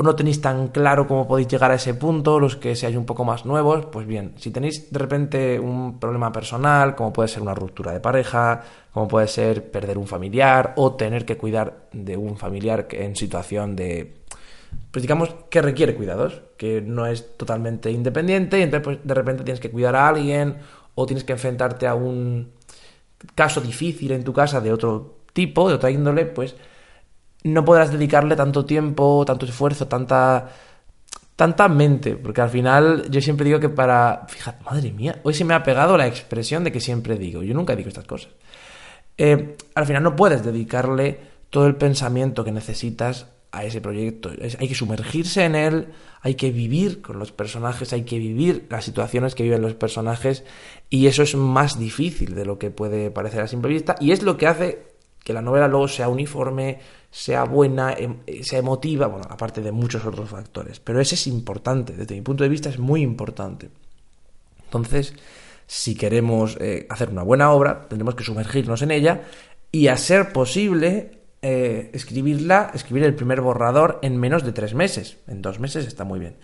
no 0.03 0.17
tenéis 0.17 0.41
tan 0.41 0.69
claro 0.69 1.07
cómo 1.07 1.29
podéis 1.29 1.49
llegar 1.49 1.71
a 1.71 1.75
ese 1.75 1.93
punto, 1.93 2.41
los 2.41 2.57
que 2.57 2.75
seáis 2.75 2.97
un 2.97 3.05
poco 3.05 3.25
más 3.25 3.45
nuevos, 3.45 3.85
pues 3.87 4.07
bien, 4.07 4.33
si 4.39 4.51
tenéis 4.51 4.91
de 4.91 4.99
repente 4.99 5.61
un 5.61 5.99
problema 5.99 6.33
personal, 6.33 6.95
como 6.95 7.13
puede 7.13 7.29
ser 7.29 7.43
una 7.43 7.55
ruptura 7.55 7.93
de 7.93 8.01
pareja, 8.01 8.63
como 8.93 9.09
puede 9.09 9.29
ser 9.29 9.71
perder 9.71 9.99
un 9.99 10.07
familiar 10.07 10.73
o 10.77 10.95
tener 10.95 11.27
que 11.27 11.37
cuidar 11.37 11.89
de 11.93 12.17
un 12.17 12.39
familiar 12.39 12.89
en 12.93 13.15
situación 13.15 13.77
de 13.77 14.21
pues 14.91 15.03
digamos 15.03 15.35
que 15.51 15.63
requiere 15.63 15.95
cuidados, 15.95 16.43
que 16.57 16.81
no 16.81 17.07
es 17.07 17.37
totalmente 17.37 17.91
independiente 17.91 18.59
y 18.59 18.63
entonces 18.63 18.85
pues, 18.85 18.99
de 19.03 19.15
repente 19.15 19.45
tienes 19.45 19.61
que 19.61 19.71
cuidar 19.71 19.97
a 19.97 20.09
alguien 20.09 20.59
o 20.95 21.07
tienes 21.07 21.25
que 21.25 21.33
enfrentarte 21.33 21.87
a 21.87 21.95
un 21.95 22.53
caso 23.35 23.61
difícil 23.61 24.13
en 24.13 24.25
tu 24.25 24.33
casa 24.33 24.61
de 24.61 24.73
otro 24.73 25.20
tipo, 25.33 25.69
de 25.69 25.75
otra 25.75 25.91
índole, 25.91 26.27
pues 26.27 26.57
no 27.45 27.65
podrás 27.65 27.93
dedicarle 27.93 28.37
tanto 28.37 28.65
tiempo, 28.65 29.25
tanto 29.27 29.47
esfuerzo, 29.47 29.89
tanta 29.89 30.51
tanta 31.41 31.69
mente, 31.69 32.17
porque 32.17 32.43
al 32.43 32.51
final 32.51 33.11
yo 33.11 33.23
siempre 33.23 33.47
digo 33.47 33.59
que 33.59 33.71
para, 33.71 34.27
fíjate, 34.29 34.63
madre 34.63 34.93
mía, 34.93 35.21
hoy 35.23 35.33
se 35.33 35.47
me 35.47 35.55
ha 35.55 35.63
pegado 35.63 35.97
la 35.97 36.07
expresión 36.07 36.65
de 36.65 36.71
que 36.71 36.81
siempre 36.81 37.17
digo, 37.17 37.43
yo 37.43 37.55
nunca 37.55 37.75
digo 37.75 37.89
estas 37.89 38.05
cosas. 38.05 38.33
Eh, 39.17 39.57
al 39.75 39.87
final 39.87 40.03
no 40.03 40.17
puedes 40.17 40.45
dedicarle 40.45 41.19
todo 41.49 41.67
el 41.67 41.77
pensamiento 41.77 42.45
que 42.45 42.53
necesitas 42.53 43.27
a 43.53 43.65
ese 43.65 43.81
proyecto. 43.81 44.31
hay 44.31 44.69
que 44.69 44.75
sumergirse 44.75 45.45
en 45.45 45.55
él, 45.55 45.89
hay 46.21 46.35
que 46.35 46.51
vivir 46.51 47.01
con 47.01 47.19
los 47.19 47.33
personajes, 47.33 47.95
hay 47.95 48.03
que 48.03 48.19
vivir 48.19 48.67
las 48.69 48.85
situaciones 48.85 49.35
que 49.35 49.43
viven 49.43 49.63
los 49.63 49.73
personajes 49.73 50.45
y 50.91 51.07
eso 51.07 51.23
es 51.23 51.35
más 51.35 51.79
difícil 51.79 52.35
de 52.35 52.45
lo 52.45 52.59
que 52.59 52.71
puede 52.71 53.11
parecer 53.11 53.41
a 53.41 53.49
simple 53.49 53.71
vista 53.71 53.97
y 53.99 54.13
es 54.13 54.23
lo 54.23 54.37
que 54.37 54.47
hace 54.47 54.90
que 55.23 55.33
la 55.33 55.43
novela 55.43 55.69
luego 55.69 55.89
sea 55.89 56.09
uniforme, 56.09 56.79
sea 57.11 57.45
buena, 57.45 57.93
em, 57.93 58.19
sea 58.43 58.59
emotiva, 58.59 59.07
bueno, 59.07 59.27
aparte 59.29 59.61
de 59.61 59.73
muchos 59.73 60.05
otros 60.05 60.31
factores. 60.31 60.81
Pero 60.81 61.01
ese 61.01 61.15
es 61.15 61.27
importante, 61.27 61.95
desde 61.95 62.15
mi 62.15 62.23
punto 62.23 62.45
de 62.45 62.51
vista 62.51 62.69
es 62.69 62.79
muy 62.79 63.03
importante. 63.03 63.71
Entonces, 64.65 65.15
si 65.67 65.95
queremos 65.95 66.57
eh, 66.61 66.87
hacer 66.89 67.11
una 67.11 67.23
buena 67.23 67.53
obra, 67.53 67.89
tendremos 67.89 68.15
que 68.15 68.25
sumergirnos 68.25 68.83
en 68.83 68.91
ella 68.91 69.23
y 69.73 69.89
a 69.89 69.97
ser 69.97 70.33
posible 70.33 71.21
eh, 71.43 71.91
escribirla, 71.95 72.71
escribir 72.75 73.05
el 73.05 73.15
primer 73.15 73.41
borrador 73.41 73.99
en 74.03 74.19
menos 74.19 74.45
de 74.45 74.53
tres 74.53 74.75
meses. 74.75 75.19
En 75.27 75.43
dos 75.43 75.59
meses 75.59 75.87
está 75.87 76.05
muy 76.05 76.19
bien. 76.19 76.37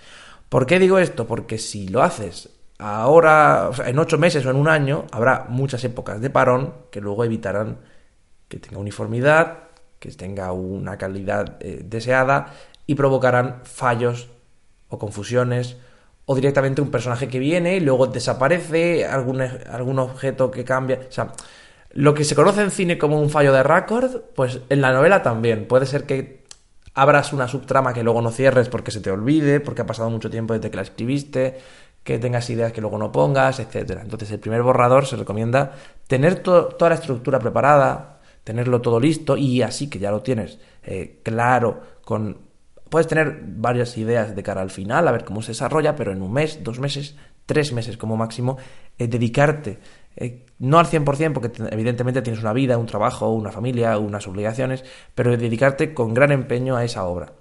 ¿Por 0.49 0.67
qué 0.67 0.79
digo 0.79 0.99
esto? 0.99 1.27
Porque 1.27 1.59
si 1.59 1.89
lo 1.89 2.03
haces 2.03 2.51
ahora, 2.79 3.71
en 3.85 3.99
ocho 3.99 4.19
meses 4.19 4.47
o 4.47 4.51
en 4.51 4.57
un 4.57 4.69
año, 4.69 5.07
habrá 5.11 5.47
muchas 5.49 5.85
épocas 5.85 6.21
de 6.21 6.31
parón 6.31 6.75
que 6.91 7.01
luego 7.01 7.25
evitarán 7.25 7.79
que 8.49 8.59
tenga 8.59 8.79
uniformidad, 8.79 9.59
que 9.99 10.11
tenga 10.11 10.53
una 10.53 10.97
calidad 10.97 11.57
eh, 11.61 11.83
deseada 11.85 12.53
y 12.87 12.95
provocarán 12.95 13.63
fallos 13.65 14.29
o 14.89 14.99
confusiones 14.99 15.77
o 16.27 16.35
directamente 16.35 16.83
un 16.83 16.91
personaje 16.91 17.29
que 17.29 17.39
viene 17.39 17.77
y 17.77 17.81
luego 17.81 18.07
desaparece, 18.09 19.07
algún, 19.07 19.41
algún 19.41 19.99
objeto 19.99 20.51
que 20.51 20.65
cambia. 20.65 21.01
O 21.09 21.13
sea, 21.13 21.33
lo 21.93 22.15
que 22.15 22.25
se 22.25 22.35
conoce 22.35 22.63
en 22.63 22.71
cine 22.71 22.99
como 22.99 23.21
un 23.21 23.31
fallo 23.31 23.53
de 23.53 23.63
récord, 23.63 24.23
pues 24.35 24.61
en 24.69 24.81
la 24.81 24.93
novela 24.93 25.23
también. 25.23 25.67
Puede 25.67 25.87
ser 25.87 26.05
que 26.05 26.45
abras 26.95 27.33
una 27.33 27.47
subtrama 27.47 27.95
que 27.95 28.03
luego 28.03 28.23
no 28.23 28.31
cierres 28.31 28.69
porque 28.69 28.91
se 28.91 29.01
te 29.01 29.11
olvide, 29.11 29.61
porque 29.61 29.83
ha 29.83 29.87
pasado 29.87 30.11
mucho 30.11 30.29
tiempo 30.31 30.55
desde 30.55 30.71
que 30.71 30.77
la 30.77 30.83
escribiste, 30.83 31.59
que 32.03 32.19
tengas 32.19 32.49
ideas 32.51 32.73
que 32.73 32.81
luego 32.81 32.99
no 32.99 33.13
pongas, 33.13 33.61
etcétera. 33.61 34.03
Entonces, 34.03 34.31
el 34.31 34.41
primer 34.41 34.63
borrador 34.63 35.07
se 35.07 35.17
recomienda 35.17 35.73
tener 36.07 36.37
toda 36.37 36.89
la 36.89 36.95
estructura 36.95 37.39
preparada, 37.39 38.16
tenerlo 38.47 38.81
todo 38.81 39.01
listo 39.01 39.37
y 39.37 39.61
así 39.61 39.91
que 39.91 39.99
ya 39.99 40.13
lo 40.13 40.23
tienes 40.23 40.61
eh, 40.85 41.19
claro 41.25 41.81
con 42.05 42.47
puedes 42.89 43.09
tener 43.09 43.43
varias 43.45 43.99
ideas 43.99 44.37
de 44.37 44.43
cara 44.45 44.61
al 44.61 44.71
final, 44.71 45.09
a 45.09 45.11
ver 45.13 45.25
cómo 45.25 45.43
se 45.43 45.49
desarrolla, 45.49 45.97
pero 45.97 46.13
en 46.13 46.23
un 46.23 46.33
mes, 46.33 46.63
dos 46.63 46.79
meses, 46.79 47.17
tres 47.45 47.73
meses 47.73 47.97
como 47.97 48.17
máximo, 48.17 48.59
eh, 48.97 49.09
dedicarte, 49.09 49.81
eh, 50.15 50.47
no 50.61 50.79
al 50.79 50.87
100%, 50.87 51.33
porque 51.33 51.51
evidentemente 51.71 52.23
tienes 52.23 52.41
una 52.41 52.53
vida, 52.53 52.79
un 52.79 52.87
trabajo, 52.87 53.31
una 53.31 53.51
familia, 53.51 53.99
unas 53.99 54.29
obligaciones, 54.29 54.85
pero 55.15 55.37
dedicarte 55.37 55.93
con 55.93 56.15
gran 56.15 56.31
empeño 56.31 56.77
a 56.77 56.85
esa 56.85 57.05
obra. 57.05 57.33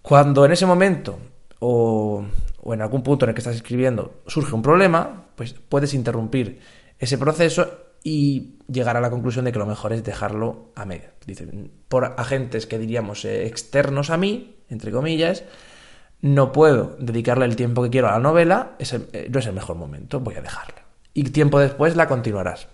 Cuando 0.00 0.46
en 0.46 0.52
ese 0.52 0.64
momento 0.64 1.18
o, 1.58 2.24
o 2.62 2.74
en 2.74 2.80
algún 2.80 3.02
punto 3.02 3.26
en 3.26 3.30
el 3.30 3.34
que 3.34 3.40
estás 3.40 3.56
escribiendo 3.56 4.22
surge 4.26 4.54
un 4.54 4.62
problema, 4.62 5.26
pues 5.36 5.52
puedes 5.52 5.92
interrumpir 5.94 6.60
ese 6.98 7.18
proceso 7.18 7.85
y 8.08 8.54
llegar 8.68 8.96
a 8.96 9.00
la 9.00 9.10
conclusión 9.10 9.46
de 9.46 9.52
que 9.52 9.58
lo 9.58 9.66
mejor 9.66 9.92
es 9.92 10.04
dejarlo 10.04 10.70
a 10.76 10.84
medio. 10.84 11.08
Dicen, 11.26 11.72
por 11.88 12.04
agentes 12.04 12.64
que 12.68 12.78
diríamos 12.78 13.24
eh, 13.24 13.48
externos 13.48 14.10
a 14.10 14.16
mí, 14.16 14.58
entre 14.68 14.92
comillas, 14.92 15.42
no 16.20 16.52
puedo 16.52 16.94
dedicarle 17.00 17.46
el 17.46 17.56
tiempo 17.56 17.82
que 17.82 17.90
quiero 17.90 18.06
a 18.06 18.12
la 18.12 18.20
novela, 18.20 18.76
eh, 18.78 19.28
no 19.28 19.40
es 19.40 19.46
el 19.46 19.54
mejor 19.54 19.74
momento, 19.74 20.20
voy 20.20 20.36
a 20.36 20.40
dejarla. 20.40 20.84
Y 21.14 21.24
tiempo 21.24 21.58
después 21.58 21.96
la 21.96 22.06
continuarás. 22.06 22.68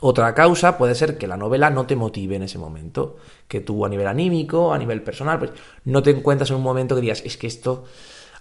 Otra 0.00 0.32
causa 0.36 0.78
puede 0.78 0.94
ser 0.94 1.18
que 1.18 1.26
la 1.26 1.36
novela 1.36 1.70
no 1.70 1.86
te 1.86 1.96
motive 1.96 2.36
en 2.36 2.44
ese 2.44 2.58
momento, 2.58 3.16
que 3.48 3.60
tú 3.60 3.84
a 3.84 3.88
nivel 3.88 4.06
anímico, 4.06 4.72
a 4.72 4.78
nivel 4.78 5.02
personal, 5.02 5.40
pues 5.40 5.50
no 5.84 6.00
te 6.04 6.12
encuentras 6.12 6.50
en 6.50 6.58
un 6.58 6.62
momento 6.62 6.94
que 6.94 7.00
digas, 7.00 7.24
es 7.24 7.36
que 7.36 7.48
esto 7.48 7.86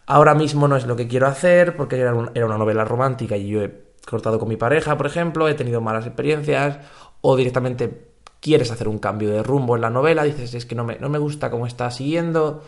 ahora 0.05 0.36
mismo 0.36 0.67
no 0.67 0.75
es 0.75 0.86
lo 0.86 0.96
que 0.96 1.08
quiero 1.08 1.25
hacer, 1.25 1.75
porque 1.75 1.98
era, 1.98 2.13
era 2.36 2.46
una 2.46 2.60
novela 2.60 2.86
romántica 2.86 3.36
y 3.36 3.48
yo 3.48 3.63
he 3.63 3.82
cortado 4.05 4.39
con 4.39 4.50
mi 4.50 4.57
pareja, 4.57 4.98
por 4.98 5.05
ejemplo, 5.05 5.48
he 5.48 5.53
tenido 5.53 5.81
malas 5.81 6.05
experiencias, 6.05 6.79
o 7.22 7.36
directamente 7.36 8.12
quieres 8.39 8.72
hacer 8.72 8.88
un 8.88 9.00
cambio 9.00 9.29
de 9.29 9.43
rumbo 9.43 9.75
en 9.75 9.81
la 9.81 9.89
novela, 9.89 10.24
dices 10.24 10.53
es 10.53 10.65
que 10.65 10.75
no 10.75 10.83
me, 10.83 10.98
no 11.00 11.10
me 11.10 11.17
gusta 11.17 11.50
cómo 11.50 11.65
está 11.65 11.89
siguiendo, 11.91 12.62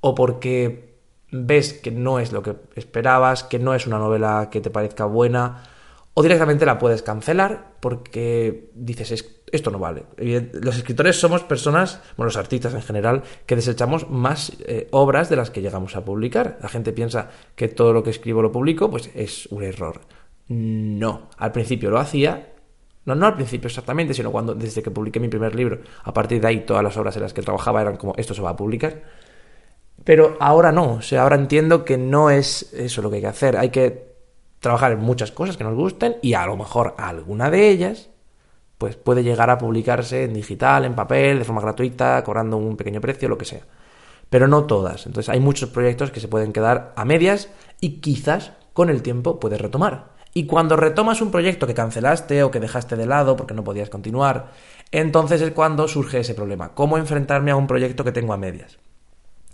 o 0.00 0.14
porque 0.14 0.96
ves 1.32 1.72
que 1.72 1.90
no 1.90 2.20
es 2.20 2.32
lo 2.32 2.42
que 2.42 2.56
esperabas, 2.76 3.42
que 3.42 3.58
no 3.58 3.74
es 3.74 3.86
una 3.86 3.98
novela 3.98 4.48
que 4.50 4.60
te 4.60 4.70
parezca 4.70 5.04
buena, 5.04 5.64
o 6.14 6.22
directamente 6.22 6.64
la 6.64 6.78
puedes 6.78 7.02
cancelar 7.02 7.74
porque 7.80 8.70
dices 8.74 9.10
esto 9.52 9.70
no 9.70 9.78
vale. 9.78 10.04
Los 10.54 10.76
escritores 10.76 11.20
somos 11.20 11.42
personas, 11.42 12.00
bueno, 12.16 12.28
los 12.28 12.36
artistas 12.36 12.74
en 12.74 12.82
general, 12.82 13.22
que 13.44 13.54
desechamos 13.54 14.08
más 14.08 14.52
eh, 14.60 14.88
obras 14.92 15.28
de 15.28 15.36
las 15.36 15.50
que 15.50 15.60
llegamos 15.60 15.94
a 15.94 16.04
publicar. 16.04 16.58
La 16.62 16.68
gente 16.68 16.92
piensa 16.92 17.30
que 17.54 17.68
todo 17.68 17.92
lo 17.92 18.02
que 18.02 18.10
escribo 18.10 18.42
lo 18.42 18.50
publico, 18.50 18.90
pues 18.90 19.10
es 19.14 19.46
un 19.46 19.62
error. 19.62 20.00
No, 20.48 21.28
al 21.38 21.52
principio 21.52 21.90
lo 21.90 21.98
hacía, 21.98 22.52
no, 23.04 23.14
no 23.14 23.26
al 23.26 23.34
principio 23.34 23.68
exactamente, 23.68 24.14
sino 24.14 24.30
cuando 24.32 24.54
desde 24.54 24.82
que 24.82 24.90
publiqué 24.90 25.20
mi 25.20 25.28
primer 25.28 25.54
libro, 25.54 25.80
a 26.04 26.12
partir 26.12 26.40
de 26.40 26.48
ahí 26.48 26.60
todas 26.60 26.82
las 26.82 26.96
obras 26.96 27.16
en 27.16 27.22
las 27.22 27.32
que 27.32 27.42
trabajaba 27.42 27.80
eran 27.80 27.96
como 27.96 28.14
esto 28.16 28.34
se 28.34 28.42
va 28.42 28.50
a 28.50 28.56
publicar. 28.56 29.02
Pero 30.04 30.36
ahora 30.40 30.72
no, 30.72 30.94
o 30.94 31.02
sea, 31.02 31.22
ahora 31.22 31.36
entiendo 31.36 31.84
que 31.84 31.98
no 31.98 32.30
es 32.30 32.72
eso 32.74 33.02
lo 33.02 33.10
que 33.10 33.16
hay 33.16 33.22
que 33.22 33.28
hacer, 33.28 33.56
hay 33.56 33.70
que 33.70 34.16
trabajar 34.60 34.92
en 34.92 35.00
muchas 35.00 35.32
cosas 35.32 35.56
que 35.56 35.64
nos 35.64 35.74
gusten 35.74 36.16
y 36.22 36.34
a 36.34 36.46
lo 36.46 36.56
mejor 36.56 36.94
alguna 36.98 37.50
de 37.50 37.68
ellas 37.68 38.10
pues 38.78 38.96
puede 38.96 39.22
llegar 39.22 39.50
a 39.50 39.58
publicarse 39.58 40.24
en 40.24 40.34
digital, 40.34 40.84
en 40.84 40.94
papel, 40.94 41.38
de 41.38 41.44
forma 41.44 41.62
gratuita, 41.62 42.22
cobrando 42.24 42.56
un 42.56 42.76
pequeño 42.76 43.00
precio, 43.00 43.28
lo 43.28 43.38
que 43.38 43.46
sea. 43.46 43.62
Pero 44.28 44.48
no 44.48 44.64
todas. 44.64 45.06
Entonces 45.06 45.30
hay 45.30 45.40
muchos 45.40 45.70
proyectos 45.70 46.10
que 46.10 46.20
se 46.20 46.28
pueden 46.28 46.52
quedar 46.52 46.92
a 46.96 47.04
medias 47.04 47.48
y 47.80 48.00
quizás 48.00 48.52
con 48.72 48.90
el 48.90 49.02
tiempo 49.02 49.40
puedes 49.40 49.60
retomar. 49.60 50.15
Y 50.36 50.44
cuando 50.44 50.76
retomas 50.76 51.22
un 51.22 51.30
proyecto 51.30 51.66
que 51.66 51.72
cancelaste 51.72 52.42
o 52.42 52.50
que 52.50 52.60
dejaste 52.60 52.94
de 52.94 53.06
lado 53.06 53.38
porque 53.38 53.54
no 53.54 53.64
podías 53.64 53.88
continuar, 53.88 54.52
entonces 54.92 55.40
es 55.40 55.50
cuando 55.52 55.88
surge 55.88 56.20
ese 56.20 56.34
problema. 56.34 56.74
¿Cómo 56.74 56.98
enfrentarme 56.98 57.52
a 57.52 57.56
un 57.56 57.66
proyecto 57.66 58.04
que 58.04 58.12
tengo 58.12 58.34
a 58.34 58.36
medias? 58.36 58.76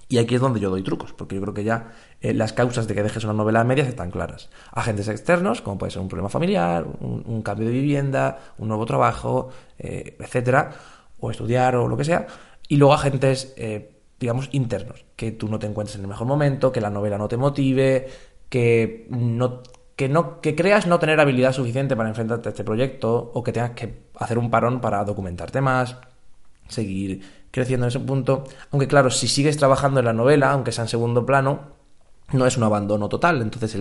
Y 0.08 0.18
aquí 0.18 0.34
es 0.34 0.40
donde 0.40 0.58
yo 0.58 0.70
doy 0.70 0.82
trucos, 0.82 1.12
porque 1.12 1.36
yo 1.36 1.40
creo 1.42 1.54
que 1.54 1.62
ya 1.62 1.92
eh, 2.20 2.34
las 2.34 2.52
causas 2.52 2.88
de 2.88 2.96
que 2.96 3.04
dejes 3.04 3.22
una 3.22 3.32
novela 3.32 3.60
a 3.60 3.64
medias 3.64 3.86
están 3.86 4.10
claras. 4.10 4.50
Agentes 4.72 5.06
externos, 5.06 5.62
como 5.62 5.78
puede 5.78 5.92
ser 5.92 6.02
un 6.02 6.08
problema 6.08 6.28
familiar, 6.28 6.84
un, 6.98 7.42
cambio 7.42 7.68
de 7.68 7.74
vivienda, 7.74 8.38
un 8.58 8.66
nuevo 8.66 8.84
trabajo, 8.84 9.50
eh, 9.78 10.16
etcétera, 10.18 10.72
o 11.20 11.30
estudiar 11.30 11.76
o 11.76 11.86
lo 11.86 11.96
que 11.96 12.04
sea. 12.04 12.26
Y 12.66 12.78
luego 12.78 12.94
agentes, 12.94 13.54
eh, 13.56 14.00
digamos, 14.18 14.48
internos, 14.50 15.04
que 15.14 15.30
tú 15.30 15.46
no 15.46 15.60
te 15.60 15.68
encuentres 15.68 15.94
en 15.94 16.02
el 16.02 16.08
mejor 16.08 16.26
momento, 16.26 16.72
que 16.72 16.80
la 16.80 16.90
novela 16.90 17.18
no 17.18 17.28
te 17.28 17.36
motive, 17.36 18.08
que 18.48 19.06
no 19.10 19.62
que, 19.96 20.08
no, 20.08 20.40
que 20.40 20.54
creas 20.54 20.86
no 20.86 20.98
tener 20.98 21.20
habilidad 21.20 21.52
suficiente 21.52 21.96
para 21.96 22.08
enfrentarte 22.08 22.48
a 22.48 22.50
este 22.50 22.64
proyecto 22.64 23.30
o 23.34 23.42
que 23.42 23.52
tengas 23.52 23.72
que 23.72 24.02
hacer 24.18 24.38
un 24.38 24.50
parón 24.50 24.80
para 24.80 25.04
documentarte 25.04 25.60
más, 25.60 25.96
seguir 26.68 27.22
creciendo 27.50 27.86
en 27.86 27.88
ese 27.88 28.00
punto. 28.00 28.44
Aunque 28.70 28.88
claro, 28.88 29.10
si 29.10 29.28
sigues 29.28 29.56
trabajando 29.56 30.00
en 30.00 30.06
la 30.06 30.12
novela, 30.12 30.52
aunque 30.52 30.72
sea 30.72 30.84
en 30.84 30.88
segundo 30.88 31.26
plano, 31.26 31.60
no 32.32 32.46
es 32.46 32.56
un 32.56 32.62
abandono 32.62 33.08
total. 33.08 33.42
Entonces 33.42 33.76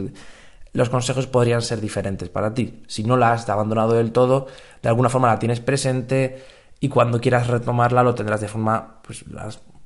los 0.74 0.90
consejos 0.90 1.28
podrían 1.28 1.62
ser 1.62 1.82
diferentes 1.82 2.30
para 2.30 2.54
ti. 2.54 2.84
Si 2.88 3.04
no 3.04 3.18
la 3.18 3.34
has 3.34 3.50
abandonado 3.50 3.94
del 3.94 4.12
todo, 4.12 4.48
de 4.82 4.90
alguna 4.90 5.10
forma 5.10 5.30
la 5.30 5.40
tienes 5.40 5.60
presente 5.60 6.44
y 6.80 6.90
cuando 6.90 7.20
quieras 7.22 7.48
retomarla 7.48 8.04
lo 8.04 8.16
tendrás 8.16 8.42
de 8.42 8.48
forma 8.48 9.02
pues, 9.04 9.24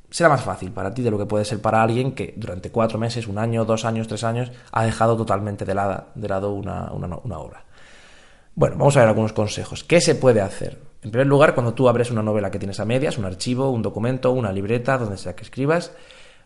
será 0.10 0.30
más 0.30 0.42
fácil 0.42 0.72
para 0.72 0.94
ti 0.94 1.02
de 1.02 1.12
lo 1.12 1.18
que 1.18 1.26
puede 1.26 1.46
ser 1.46 1.62
para 1.62 1.82
alguien 1.82 2.14
que 2.14 2.34
durante 2.38 2.72
cuatro 2.72 2.98
meses, 2.98 3.28
un 3.28 3.38
año, 3.38 3.66
dos 3.66 3.86
años, 3.86 4.08
tres 4.08 4.24
años 4.24 4.52
ha 4.72 4.84
dejado 4.84 5.18
totalmente 5.18 5.66
de 5.66 5.74
lado, 5.74 6.06
de 6.16 6.28
lado 6.28 6.54
una, 6.54 6.92
una, 6.92 7.40
obra. 7.40 7.66
Bueno, 8.56 8.78
vamos 8.78 8.96
a 8.96 9.02
ver 9.02 9.10
algunos 9.10 9.34
consejos. 9.34 9.84
¿Qué 9.84 10.00
se 10.00 10.16
puede 10.16 10.42
hacer? 10.42 10.80
En 11.02 11.12
primer 11.12 11.28
lugar, 11.28 11.54
cuando 11.54 11.74
tú 11.74 11.90
abres 11.90 12.10
una 12.12 12.24
novela 12.24 12.50
que 12.50 12.60
tienes 12.60 12.80
a 12.80 12.86
medias, 12.86 13.18
un 13.18 13.26
archivo, 13.26 13.70
un 13.70 13.82
documento, 13.82 14.32
una 14.32 14.52
libreta, 14.52 14.98
donde 14.98 15.18
sea 15.18 15.36
que 15.36 15.44
escribas, 15.44 15.92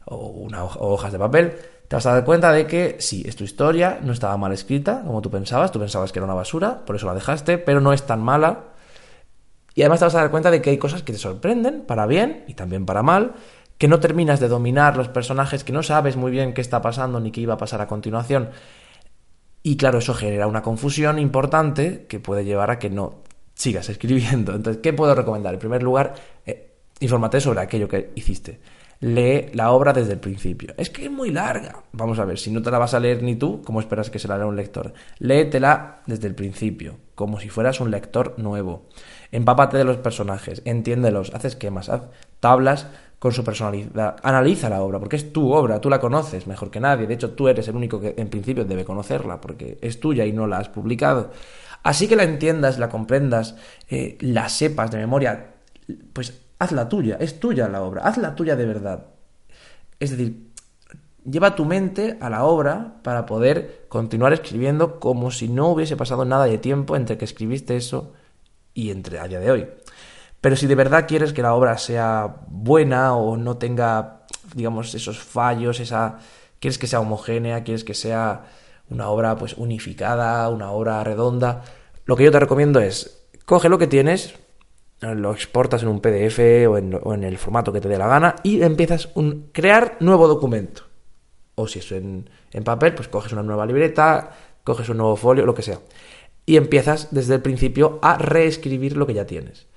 o, 0.06 0.28
una 0.28 0.64
o 0.64 0.94
hojas 0.94 1.12
de 1.12 1.20
papel, 1.20 1.54
te 1.88 1.96
vas 1.96 2.06
a 2.06 2.14
dar 2.14 2.26
cuenta 2.26 2.52
de 2.52 2.68
que 2.68 2.98
sí, 3.00 3.24
es 3.26 3.36
tu 3.36 3.44
historia, 3.44 4.00
no 4.02 4.14
estaba 4.14 4.38
mal 4.38 4.52
escrita, 4.52 5.04
como 5.06 5.22
tú 5.22 5.30
pensabas, 5.30 5.72
tú 5.72 5.80
pensabas 5.80 6.12
que 6.12 6.20
era 6.20 6.26
una 6.26 6.34
basura, 6.34 6.86
por 6.86 6.96
eso 6.96 7.06
la 7.06 7.14
dejaste, 7.14 7.58
pero 7.58 7.82
no 7.82 7.94
es 7.94 8.04
tan 8.04 8.22
mala 8.22 8.66
y 9.80 9.82
además 9.82 10.00
te 10.00 10.06
vas 10.08 10.16
a 10.16 10.20
dar 10.20 10.30
cuenta 10.30 10.52
de 10.52 10.62
que 10.62 10.72
hay 10.72 10.78
cosas 10.78 11.04
que 11.04 11.14
te 11.14 11.18
sorprenden, 11.18 11.84
para 11.84 12.06
bien 12.06 12.44
y 12.50 12.54
también 12.54 12.86
para 12.86 13.02
mal, 13.02 13.36
que 13.78 13.88
no 13.88 14.02
terminas 14.02 14.42
de 14.42 14.50
dominar 14.50 14.98
los 14.98 15.08
personajes, 15.08 15.64
que 15.64 15.72
no 15.72 15.84
sabes 15.84 16.18
muy 16.18 16.32
bien 16.32 16.54
qué 16.54 16.60
está 16.60 16.82
pasando 16.82 17.22
ni 17.22 17.32
qué 17.32 17.40
iba 17.40 17.54
a 17.54 17.58
pasar 17.58 17.80
a 17.80 17.88
continuación. 17.88 18.50
Y 19.64 19.78
claro, 19.78 20.00
eso 20.00 20.14
genera 20.14 20.48
una 20.48 20.62
confusión 20.64 21.18
importante 21.18 22.08
que 22.10 22.20
puede 22.20 22.44
llevar 22.44 22.72
a 22.72 22.78
que 22.78 22.90
no 22.90 23.22
sigas 23.54 23.88
escribiendo. 23.90 24.54
Entonces, 24.54 24.82
¿qué 24.84 24.92
puedo 24.92 25.16
recomendar? 25.16 25.54
En 25.54 25.62
primer 25.62 25.82
lugar, 25.82 26.14
eh, 26.46 26.74
infórmate 27.00 27.40
sobre 27.40 27.62
aquello 27.62 27.88
que 27.88 28.12
hiciste. 28.16 28.60
Lee 29.00 29.46
la 29.54 29.72
obra 29.72 29.94
desde 29.94 30.12
el 30.12 30.20
principio. 30.20 30.74
Es 30.76 30.90
que 30.90 31.06
es 31.06 31.12
muy 31.12 31.32
larga. 31.32 31.84
Vamos 31.94 32.20
a 32.20 32.26
ver, 32.26 32.38
si 32.38 32.52
no 32.52 32.62
te 32.62 32.70
la 32.70 32.80
vas 32.80 32.94
a 32.94 33.00
leer 33.00 33.24
ni 33.24 33.38
tú, 33.38 33.62
¿cómo 33.64 33.80
esperas 33.80 34.10
que 34.10 34.20
se 34.20 34.28
la 34.28 34.36
lea 34.36 34.46
un 34.46 34.58
lector? 34.58 34.94
Léetela 35.20 36.02
desde 36.06 36.28
el 36.28 36.36
principio, 36.36 36.98
como 37.16 37.40
si 37.40 37.48
fueras 37.48 37.80
un 37.80 37.92
lector 37.92 38.36
nuevo. 38.38 38.90
Empápate 39.32 39.78
de 39.78 39.84
los 39.84 39.98
personajes, 39.98 40.62
entiéndelos, 40.66 41.32
haz 41.36 41.46
esquemas, 41.46 41.90
haz 41.90 42.02
tablas 42.40 42.88
con 43.20 43.32
su 43.32 43.44
personalidad. 43.44 44.16
Analiza 44.24 44.70
la 44.70 44.82
obra, 44.82 44.98
porque 44.98 45.18
es 45.18 45.32
tu 45.32 45.52
obra, 45.52 45.80
tú 45.80 45.90
la 45.90 46.00
conoces 46.00 46.48
mejor 46.48 46.72
que 46.72 46.80
nadie. 46.80 47.06
De 47.06 47.14
hecho, 47.14 47.32
tú 47.32 47.48
eres 47.48 47.68
el 47.68 47.76
único 47.76 48.00
que 48.00 48.16
en 48.18 48.30
principio 48.30 48.66
debe 48.66 48.86
conocerla, 48.86 49.40
porque 49.40 49.78
es 49.82 50.00
tuya 50.00 50.26
y 50.26 50.32
no 50.32 50.48
la 50.48 50.58
has 50.58 50.70
publicado. 50.70 51.32
Así 51.84 52.08
que 52.08 52.16
la 52.16 52.24
entiendas, 52.24 52.80
la 52.80 52.90
comprendas, 52.90 53.56
eh, 53.90 54.18
la 54.22 54.50
sepas 54.50 54.90
de 54.92 54.98
memoria, 54.98 55.54
pues 56.14 56.42
hazla 56.58 56.90
tuya, 56.90 57.18
es 57.20 57.40
tuya 57.40 57.68
la 57.70 57.82
obra, 57.82 58.04
hazla 58.04 58.36
tuya 58.36 58.56
de 58.56 58.66
verdad. 58.66 59.08
Es 60.00 60.12
decir, 60.12 60.50
lleva 61.24 61.56
tu 61.56 61.66
mente 61.66 62.18
a 62.20 62.30
la 62.30 62.46
obra 62.46 62.96
para 63.04 63.26
poder 63.26 63.86
continuar 63.90 64.34
escribiendo 64.34 65.00
como 65.00 65.30
si 65.32 65.48
no 65.50 65.70
hubiese 65.70 65.98
pasado 65.98 66.26
nada 66.26 66.46
de 66.46 66.58
tiempo 66.58 66.96
entre 66.96 67.18
que 67.18 67.26
escribiste 67.26 67.76
eso 67.76 68.14
y 68.80 68.92
entre 68.92 69.20
a 69.20 69.28
día 69.28 69.40
de 69.40 69.52
hoy. 69.52 69.68
Pero 70.42 70.56
si 70.56 70.68
de 70.68 70.76
verdad 70.76 71.06
quieres 71.08 71.34
que 71.34 71.42
la 71.42 71.54
obra 71.54 71.78
sea 71.78 72.38
buena 72.48 73.16
o 73.16 73.36
no 73.36 73.58
tenga, 73.58 74.22
digamos, 74.56 74.96
esos 74.96 75.20
fallos, 75.20 75.80
esa 75.80 76.18
quieres 76.60 76.78
que 76.78 76.88
sea 76.88 77.02
homogénea, 77.02 77.64
quieres 77.64 77.84
que 77.84 77.94
sea 77.94 78.46
una 78.90 79.10
obra 79.10 79.36
pues 79.38 79.56
unificada, 79.58 80.48
una 80.50 80.72
obra 80.72 81.04
redonda, 81.04 81.64
lo 82.06 82.16
que 82.16 82.24
yo 82.24 82.32
te 82.32 82.40
recomiendo 82.40 82.80
es 82.80 83.28
coge 83.46 83.68
lo 83.68 83.78
que 83.78 83.88
tienes, 83.88 84.36
lo 85.02 85.32
exportas 85.32 85.84
en 85.84 85.90
un 85.90 86.00
PDF 86.00 86.40
o 86.68 86.78
en, 86.78 87.24
el 87.24 87.38
formato 87.38 87.74
que 87.74 87.82
te 87.82 87.90
dé 87.90 87.98
la 87.98 88.08
gana 88.08 88.36
y 88.44 88.62
empiezas 88.62 89.10
un 89.16 89.50
crear 89.52 89.98
nuevo 90.00 90.28
documento. 90.28 90.84
O 91.56 91.68
si 91.68 91.80
es 91.80 91.92
en, 91.92 92.30
en 92.52 92.64
papel, 92.64 92.94
pues 92.96 93.10
coges 93.10 93.34
una 93.34 93.44
nueva 93.44 93.66
libreta, 93.66 94.32
coges 94.64 94.88
un 94.88 94.98
nuevo 94.98 95.16
folio, 95.18 95.46
lo 95.46 95.54
que 95.54 95.64
sea 95.64 95.80
y 96.50 96.58
empiezas 96.58 97.10
desde 97.12 97.36
el 97.36 97.44
principio 97.44 98.00
a 98.02 98.18
reescribir 98.18 98.98
lo 98.98 99.06
que 99.06 99.14
ya 99.14 99.28
tienes. 99.28 99.68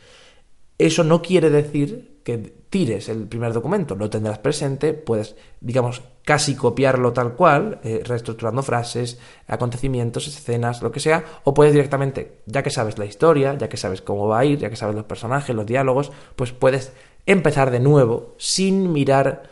Eso 0.78 1.04
no 1.04 1.20
quiere 1.20 1.50
decir 1.50 2.22
que 2.24 2.38
tires 2.70 3.10
el 3.10 3.28
primer 3.28 3.52
documento, 3.52 3.94
lo 3.94 4.08
tendrás 4.08 4.38
presente, 4.38 4.94
puedes, 4.94 5.36
digamos, 5.60 6.00
casi 6.24 6.54
copiarlo 6.56 7.12
tal 7.12 7.34
cual, 7.34 7.78
eh, 7.84 8.00
reestructurando 8.02 8.62
frases, 8.62 9.18
acontecimientos, 9.48 10.26
escenas, 10.26 10.80
lo 10.80 10.90
que 10.90 11.00
sea, 11.00 11.22
o 11.44 11.52
puedes 11.52 11.74
directamente, 11.74 12.38
ya 12.46 12.62
que 12.62 12.70
sabes 12.70 12.96
la 12.96 13.04
historia, 13.04 13.52
ya 13.58 13.68
que 13.68 13.76
sabes 13.76 14.00
cómo 14.00 14.26
va 14.26 14.38
a 14.38 14.44
ir, 14.46 14.58
ya 14.58 14.70
que 14.70 14.76
sabes 14.76 14.96
los 14.96 15.04
personajes, 15.04 15.54
los 15.54 15.66
diálogos, 15.66 16.10
pues 16.36 16.52
puedes 16.52 16.94
empezar 17.26 17.70
de 17.70 17.80
nuevo 17.80 18.34
sin 18.38 18.94
mirar 18.94 19.42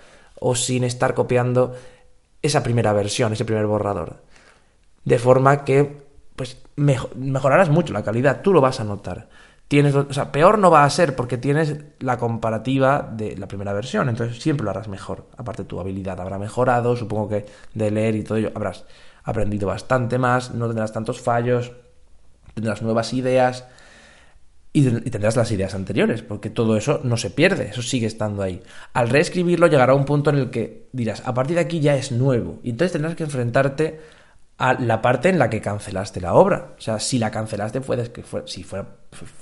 o 0.40 0.54
sin 0.54 0.84
estar 0.84 1.12
copiando 1.12 1.74
esa 2.40 2.62
primera 2.62 2.94
versión, 2.94 3.34
ese 3.34 3.44
primer 3.44 3.66
borrador. 3.66 4.22
De 5.04 5.18
forma 5.18 5.66
que 5.66 6.08
pues 6.40 6.56
mejorarás 6.76 7.68
mucho 7.68 7.92
la 7.92 8.02
calidad, 8.02 8.40
tú 8.40 8.54
lo 8.54 8.62
vas 8.62 8.80
a 8.80 8.84
notar. 8.84 9.28
Tienes, 9.68 9.94
o 9.94 10.10
sea, 10.10 10.32
peor 10.32 10.58
no 10.58 10.70
va 10.70 10.84
a 10.84 10.88
ser 10.88 11.14
porque 11.14 11.36
tienes 11.36 11.76
la 11.98 12.16
comparativa 12.16 13.06
de 13.12 13.36
la 13.36 13.46
primera 13.46 13.74
versión, 13.74 14.08
entonces 14.08 14.42
siempre 14.42 14.64
lo 14.64 14.70
harás 14.70 14.88
mejor. 14.88 15.26
Aparte 15.36 15.64
tu 15.64 15.78
habilidad 15.78 16.18
habrá 16.18 16.38
mejorado, 16.38 16.96
supongo 16.96 17.28
que 17.28 17.44
de 17.74 17.90
leer 17.90 18.14
y 18.14 18.24
todo 18.24 18.38
ello 18.38 18.52
habrás 18.54 18.86
aprendido 19.22 19.68
bastante 19.68 20.16
más, 20.16 20.54
no 20.54 20.66
tendrás 20.66 20.94
tantos 20.94 21.20
fallos, 21.20 21.72
tendrás 22.54 22.80
nuevas 22.80 23.12
ideas 23.12 23.66
y, 24.72 24.88
tendrás 25.10 25.36
las 25.36 25.52
ideas 25.52 25.74
anteriores, 25.74 26.22
porque 26.22 26.48
todo 26.48 26.74
eso 26.74 27.02
no 27.04 27.18
se 27.18 27.28
pierde, 27.28 27.68
eso 27.68 27.82
sigue 27.82 28.06
estando 28.06 28.42
ahí. 28.42 28.62
Al 28.94 29.10
reescribirlo 29.10 29.66
llegará 29.66 29.92
un 29.92 30.06
punto 30.06 30.30
en 30.30 30.36
el 30.36 30.48
que 30.48 30.88
dirás, 30.92 31.22
a 31.26 31.34
partir 31.34 31.56
de 31.56 31.60
aquí 31.60 31.80
ya 31.80 31.96
es 31.96 32.12
nuevo, 32.12 32.60
y 32.62 32.70
entonces 32.70 32.92
tendrás 32.92 33.14
que 33.14 33.24
enfrentarte 33.24 34.00
a 34.60 34.74
la 34.74 35.00
parte 35.00 35.30
en 35.30 35.38
la 35.38 35.48
que 35.48 35.62
cancelaste 35.62 36.20
la 36.20 36.34
obra. 36.34 36.74
O 36.76 36.80
sea, 36.80 37.00
si 37.00 37.18
la 37.18 37.30
cancelaste 37.30 37.80
fue, 37.80 37.96
si, 38.44 38.62
fue, 38.62 38.84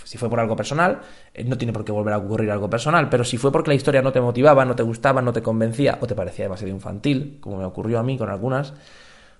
si 0.05 0.17
fue 0.17 0.31
por 0.31 0.39
algo 0.39 0.55
personal, 0.55 1.01
eh, 1.35 1.43
no 1.43 1.59
tiene 1.59 1.73
por 1.73 1.85
qué 1.85 1.91
volver 1.91 2.15
a 2.15 2.19
ocurrir 2.19 2.53
algo 2.53 2.71
personal, 2.71 3.09
pero 3.09 3.25
si 3.25 3.37
fue 3.37 3.51
porque 3.51 3.71
la 3.71 3.75
historia 3.75 4.01
no 4.01 4.13
te 4.13 4.21
motivaba, 4.21 4.65
no 4.65 4.77
te 4.77 4.85
gustaba, 4.85 5.21
no 5.21 5.33
te 5.33 5.43
convencía 5.43 5.99
o 6.01 6.07
te 6.07 6.15
parecía 6.15 6.45
demasiado 6.45 6.73
infantil, 6.73 7.39
como 7.41 7.59
me 7.59 7.65
ocurrió 7.65 7.99
a 7.99 8.05
mí 8.05 8.17
con 8.17 8.31
algunas, 8.31 8.75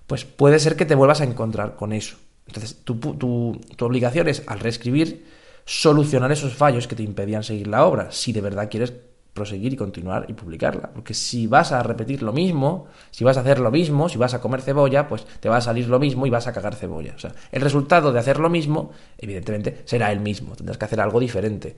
pues 0.05 0.25
puede 0.25 0.59
ser 0.59 0.75
que 0.75 0.85
te 0.85 0.95
vuelvas 0.95 1.21
a 1.21 1.23
encontrar 1.23 1.77
con 1.77 1.93
eso. 1.93 2.17
Entonces, 2.45 2.83
tu, 2.83 2.95
tu, 2.95 3.61
tu 3.77 3.85
obligación 3.85 4.27
es, 4.27 4.43
al 4.47 4.59
reescribir, 4.59 5.25
solucionar 5.63 6.29
esos 6.33 6.55
fallos 6.55 6.89
que 6.89 6.97
te 6.97 7.03
impedían 7.03 7.43
seguir 7.43 7.67
la 7.67 7.85
obra, 7.85 8.11
si 8.11 8.33
de 8.33 8.41
verdad 8.41 8.69
quieres 8.69 8.91
proseguir 9.33 9.73
y 9.73 9.75
continuar 9.77 10.25
y 10.27 10.33
publicarla. 10.33 10.91
Porque 10.93 11.13
si 11.13 11.47
vas 11.47 11.71
a 11.71 11.81
repetir 11.83 12.21
lo 12.23 12.33
mismo, 12.33 12.87
si 13.11 13.23
vas 13.23 13.37
a 13.37 13.41
hacer 13.41 13.59
lo 13.59 13.71
mismo, 13.71 14.09
si 14.09 14.17
vas 14.17 14.33
a 14.33 14.41
comer 14.41 14.61
cebolla, 14.61 15.07
pues 15.07 15.25
te 15.39 15.49
va 15.49 15.57
a 15.57 15.61
salir 15.61 15.87
lo 15.87 15.99
mismo 15.99 16.25
y 16.25 16.29
vas 16.29 16.47
a 16.47 16.53
cagar 16.53 16.75
cebolla. 16.75 17.13
O 17.15 17.19
sea, 17.19 17.33
el 17.51 17.61
resultado 17.61 18.11
de 18.11 18.19
hacer 18.19 18.39
lo 18.39 18.49
mismo, 18.49 18.91
evidentemente, 19.17 19.81
será 19.85 20.11
el 20.11 20.19
mismo. 20.19 20.55
Tendrás 20.55 20.77
que 20.77 20.85
hacer 20.85 20.99
algo 20.99 21.19
diferente. 21.19 21.75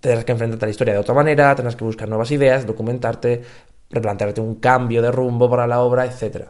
Tendrás 0.00 0.24
que 0.24 0.32
enfrentarte 0.32 0.64
a 0.64 0.68
la 0.68 0.70
historia 0.70 0.94
de 0.94 1.00
otra 1.00 1.14
manera, 1.14 1.54
tendrás 1.54 1.76
que 1.76 1.84
buscar 1.84 2.08
nuevas 2.08 2.30
ideas, 2.30 2.66
documentarte, 2.66 3.42
replantearte 3.90 4.40
un 4.40 4.56
cambio 4.56 5.00
de 5.00 5.10
rumbo 5.10 5.48
para 5.48 5.66
la 5.66 5.80
obra, 5.80 6.04
etc. 6.04 6.48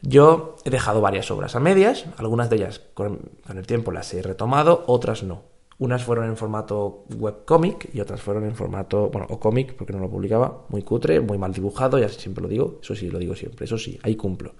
Yo 0.00 0.56
he 0.64 0.70
dejado 0.70 1.00
varias 1.00 1.30
obras 1.30 1.56
a 1.56 1.60
medias, 1.60 2.06
algunas 2.16 2.48
de 2.48 2.56
ellas 2.56 2.80
con 2.94 3.30
el 3.48 3.66
tiempo 3.66 3.92
las 3.92 4.12
he 4.14 4.22
retomado, 4.22 4.84
otras 4.86 5.22
no. 5.22 5.57
Unas 5.78 6.02
fueron 6.02 6.26
en 6.26 6.36
formato 6.36 7.04
webcomic 7.16 7.94
y 7.94 8.00
otras 8.00 8.20
fueron 8.20 8.44
en 8.44 8.56
formato, 8.56 9.10
bueno, 9.10 9.28
o 9.30 9.38
cómic, 9.38 9.74
porque 9.76 9.92
no 9.92 10.00
lo 10.00 10.10
publicaba, 10.10 10.64
muy 10.70 10.82
cutre, 10.82 11.20
muy 11.20 11.38
mal 11.38 11.52
dibujado, 11.52 11.98
ya 11.98 12.08
siempre 12.08 12.42
lo 12.42 12.48
digo, 12.48 12.80
eso 12.82 12.96
sí, 12.96 13.08
lo 13.08 13.18
digo 13.18 13.36
siempre, 13.36 13.64
eso 13.64 13.78
sí, 13.78 13.98
ahí 14.02 14.16
cumplo. 14.16 14.54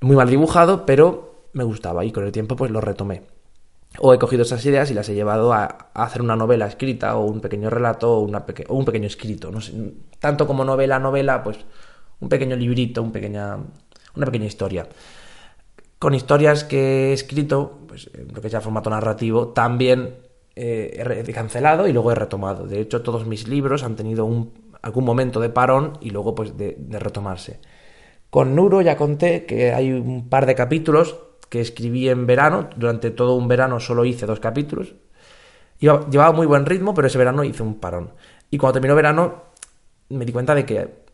Muy 0.00 0.14
mal 0.14 0.30
dibujado, 0.30 0.86
pero 0.86 1.48
me 1.54 1.64
gustaba 1.64 2.04
y 2.04 2.12
con 2.12 2.24
el 2.24 2.30
tiempo 2.30 2.54
pues 2.54 2.70
lo 2.70 2.80
retomé. 2.80 3.22
O 3.98 4.14
he 4.14 4.18
cogido 4.18 4.42
esas 4.42 4.64
ideas 4.64 4.90
y 4.90 4.94
las 4.94 5.08
he 5.08 5.14
llevado 5.14 5.52
a, 5.52 5.90
hacer 5.94 6.22
una 6.22 6.36
novela 6.36 6.66
escrita 6.66 7.16
o 7.16 7.24
un 7.24 7.40
pequeño 7.40 7.68
relato 7.70 8.12
o, 8.12 8.26
o 8.26 8.74
un 8.76 8.84
pequeño 8.84 9.06
escrito, 9.06 9.50
no 9.50 9.60
sé, 9.60 9.72
tanto 10.20 10.46
como 10.46 10.64
novela, 10.64 11.00
novela, 11.00 11.42
pues 11.42 11.58
un 12.20 12.28
pequeño 12.28 12.54
librito, 12.54 13.02
un 13.02 13.10
pequeña, 13.10 13.56
una 14.14 14.26
pequeña 14.26 14.46
historia 14.46 14.86
con 16.04 16.14
historias 16.14 16.64
que 16.64 17.08
he 17.08 17.12
escrito, 17.14 17.78
pues 17.88 18.10
lo 18.14 18.42
que 18.42 18.48
es 18.48 18.52
ya 18.52 18.60
formato 18.60 18.90
narrativo, 18.90 19.48
también 19.48 20.16
eh, 20.56 21.24
he 21.26 21.32
cancelado 21.32 21.88
y 21.88 21.92
luego 21.92 22.12
he 22.12 22.14
retomado. 22.14 22.66
De 22.66 22.80
hecho, 22.80 23.02
todos 23.02 23.26
mis 23.26 23.48
libros 23.48 23.82
han 23.82 23.96
tenido 23.96 24.24
un, 24.24 24.52
algún 24.82 25.04
momento 25.04 25.40
de 25.40 25.48
parón 25.48 25.98
y 26.00 26.10
luego 26.10 26.34
pues 26.34 26.56
de, 26.56 26.76
retomarse. 26.90 27.60
Con 28.30 28.54
Nuro 28.54 28.82
ya 28.82 28.96
conté 28.96 29.46
que 29.46 29.72
hay 29.72 29.92
un 29.92 30.28
par 30.28 30.46
de 30.46 30.54
capítulos 30.54 31.16
que 31.48 31.60
escribí 31.60 32.08
en 32.08 32.26
verano. 32.26 32.68
Durante 32.76 33.10
todo 33.10 33.34
un 33.34 33.48
verano 33.48 33.80
solo 33.80 34.04
hice 34.04 34.26
dos 34.26 34.40
capítulos. 34.40 34.94
llevaba 35.80 36.32
muy 36.32 36.46
buen 36.46 36.66
ritmo, 36.66 36.94
pero 36.94 37.06
ese 37.06 37.18
verano 37.18 37.44
hice 37.44 37.62
un 37.62 37.80
parón. 37.80 38.12
Y 38.50 38.58
cuando 38.58 38.74
terminó 38.74 38.94
verano 38.94 39.44
me 40.10 40.24
di 40.24 40.32
cuenta 40.32 40.54
de 40.54 40.66
que 40.66 41.04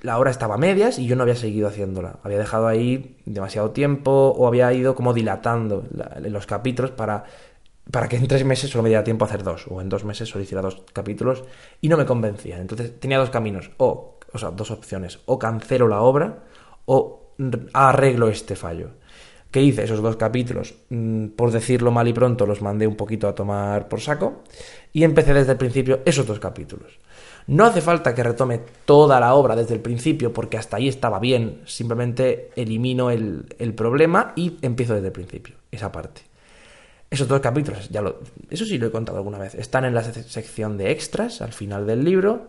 la 0.00 0.18
hora 0.18 0.30
estaba 0.30 0.54
a 0.54 0.58
medias 0.58 0.98
y 0.98 1.06
yo 1.06 1.16
no 1.16 1.22
había 1.22 1.34
seguido 1.34 1.68
haciéndola. 1.68 2.20
Había 2.22 2.38
dejado 2.38 2.68
ahí 2.68 3.16
demasiado 3.26 3.70
tiempo 3.72 4.32
o 4.36 4.46
había 4.46 4.72
ido 4.72 4.94
como 4.94 5.12
dilatando 5.12 5.84
los 6.22 6.46
capítulos 6.46 6.92
para 6.92 7.24
para 7.90 8.08
que 8.08 8.16
en 8.16 8.28
tres 8.28 8.44
meses 8.44 8.70
solo 8.70 8.82
me 8.82 8.90
diera 8.90 9.04
tiempo 9.04 9.24
a 9.24 9.28
hacer 9.28 9.42
dos, 9.42 9.66
o 9.68 9.80
en 9.80 9.88
dos 9.88 10.04
meses 10.04 10.28
solo 10.28 10.44
hiciera 10.44 10.62
dos 10.62 10.82
capítulos, 10.92 11.44
y 11.80 11.88
no 11.88 11.96
me 11.96 12.06
convencía. 12.06 12.60
Entonces 12.60 12.98
tenía 13.00 13.18
dos 13.18 13.30
caminos, 13.30 13.70
o, 13.78 14.18
o 14.32 14.38
sea, 14.38 14.50
dos 14.50 14.70
opciones, 14.70 15.20
o 15.26 15.38
cancelo 15.38 15.88
la 15.88 16.02
obra, 16.02 16.44
o 16.86 17.32
arreglo 17.72 18.28
este 18.28 18.56
fallo. 18.56 18.90
¿Qué 19.50 19.62
hice? 19.62 19.84
Esos 19.84 20.02
dos 20.02 20.16
capítulos, 20.16 20.74
mm, 20.90 21.28
por 21.28 21.50
decirlo 21.50 21.90
mal 21.90 22.06
y 22.06 22.12
pronto, 22.12 22.44
los 22.44 22.60
mandé 22.60 22.86
un 22.86 22.96
poquito 22.96 23.28
a 23.28 23.34
tomar 23.34 23.88
por 23.88 24.00
saco, 24.00 24.42
y 24.92 25.04
empecé 25.04 25.32
desde 25.32 25.52
el 25.52 25.58
principio 25.58 26.00
esos 26.04 26.26
dos 26.26 26.38
capítulos. 26.38 26.98
No 27.46 27.64
hace 27.64 27.80
falta 27.80 28.14
que 28.14 28.22
retome 28.22 28.60
toda 28.84 29.18
la 29.20 29.32
obra 29.32 29.56
desde 29.56 29.72
el 29.72 29.80
principio, 29.80 30.34
porque 30.34 30.58
hasta 30.58 30.76
ahí 30.76 30.88
estaba 30.88 31.18
bien, 31.18 31.62
simplemente 31.64 32.50
elimino 32.56 33.10
el, 33.10 33.46
el 33.58 33.74
problema 33.74 34.34
y 34.36 34.58
empiezo 34.60 34.92
desde 34.94 35.06
el 35.06 35.12
principio, 35.12 35.56
esa 35.70 35.90
parte. 35.90 36.27
Esos 37.10 37.26
dos 37.26 37.40
capítulos, 37.40 37.88
ya 37.88 38.02
lo, 38.02 38.20
eso 38.50 38.66
sí 38.66 38.76
lo 38.76 38.88
he 38.88 38.90
contado 38.90 39.16
alguna 39.16 39.38
vez, 39.38 39.54
están 39.54 39.86
en 39.86 39.94
la 39.94 40.02
sección 40.02 40.76
de 40.76 40.90
extras 40.90 41.40
al 41.40 41.52
final 41.52 41.86
del 41.86 42.04
libro. 42.04 42.48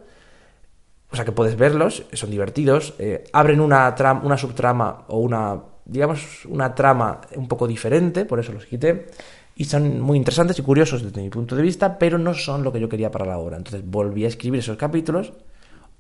O 1.11 1.15
sea 1.15 1.25
que 1.25 1.31
puedes 1.31 1.55
verlos, 1.55 2.03
son 2.13 2.29
divertidos. 2.29 2.93
Eh, 2.99 3.23
abren 3.31 3.61
una, 3.61 3.95
subtrama 4.37 5.05
o 5.07 5.19
una, 5.19 5.59
digamos, 5.85 6.45
una 6.45 6.75
trama 6.75 7.21
un 7.35 7.47
poco 7.47 7.67
diferente, 7.67 8.25
por 8.25 8.39
eso 8.39 8.51
los 8.51 8.65
quité. 8.65 9.07
Y 9.55 9.65
son 9.65 10.01
muy 10.01 10.17
interesantes 10.17 10.59
y 10.59 10.61
curiosos 10.61 11.03
desde 11.03 11.21
mi 11.21 11.29
punto 11.29 11.55
de 11.55 11.61
vista, 11.61 11.97
pero 11.97 12.17
no 12.17 12.33
son 12.33 12.63
lo 12.63 12.71
que 12.71 12.79
yo 12.79 12.89
quería 12.89 13.11
para 13.11 13.25
la 13.25 13.37
obra. 13.37 13.57
Entonces 13.57 13.81
volví 13.83 14.25
a 14.25 14.27
escribir 14.27 14.59
esos 14.59 14.77
capítulos, 14.77 15.33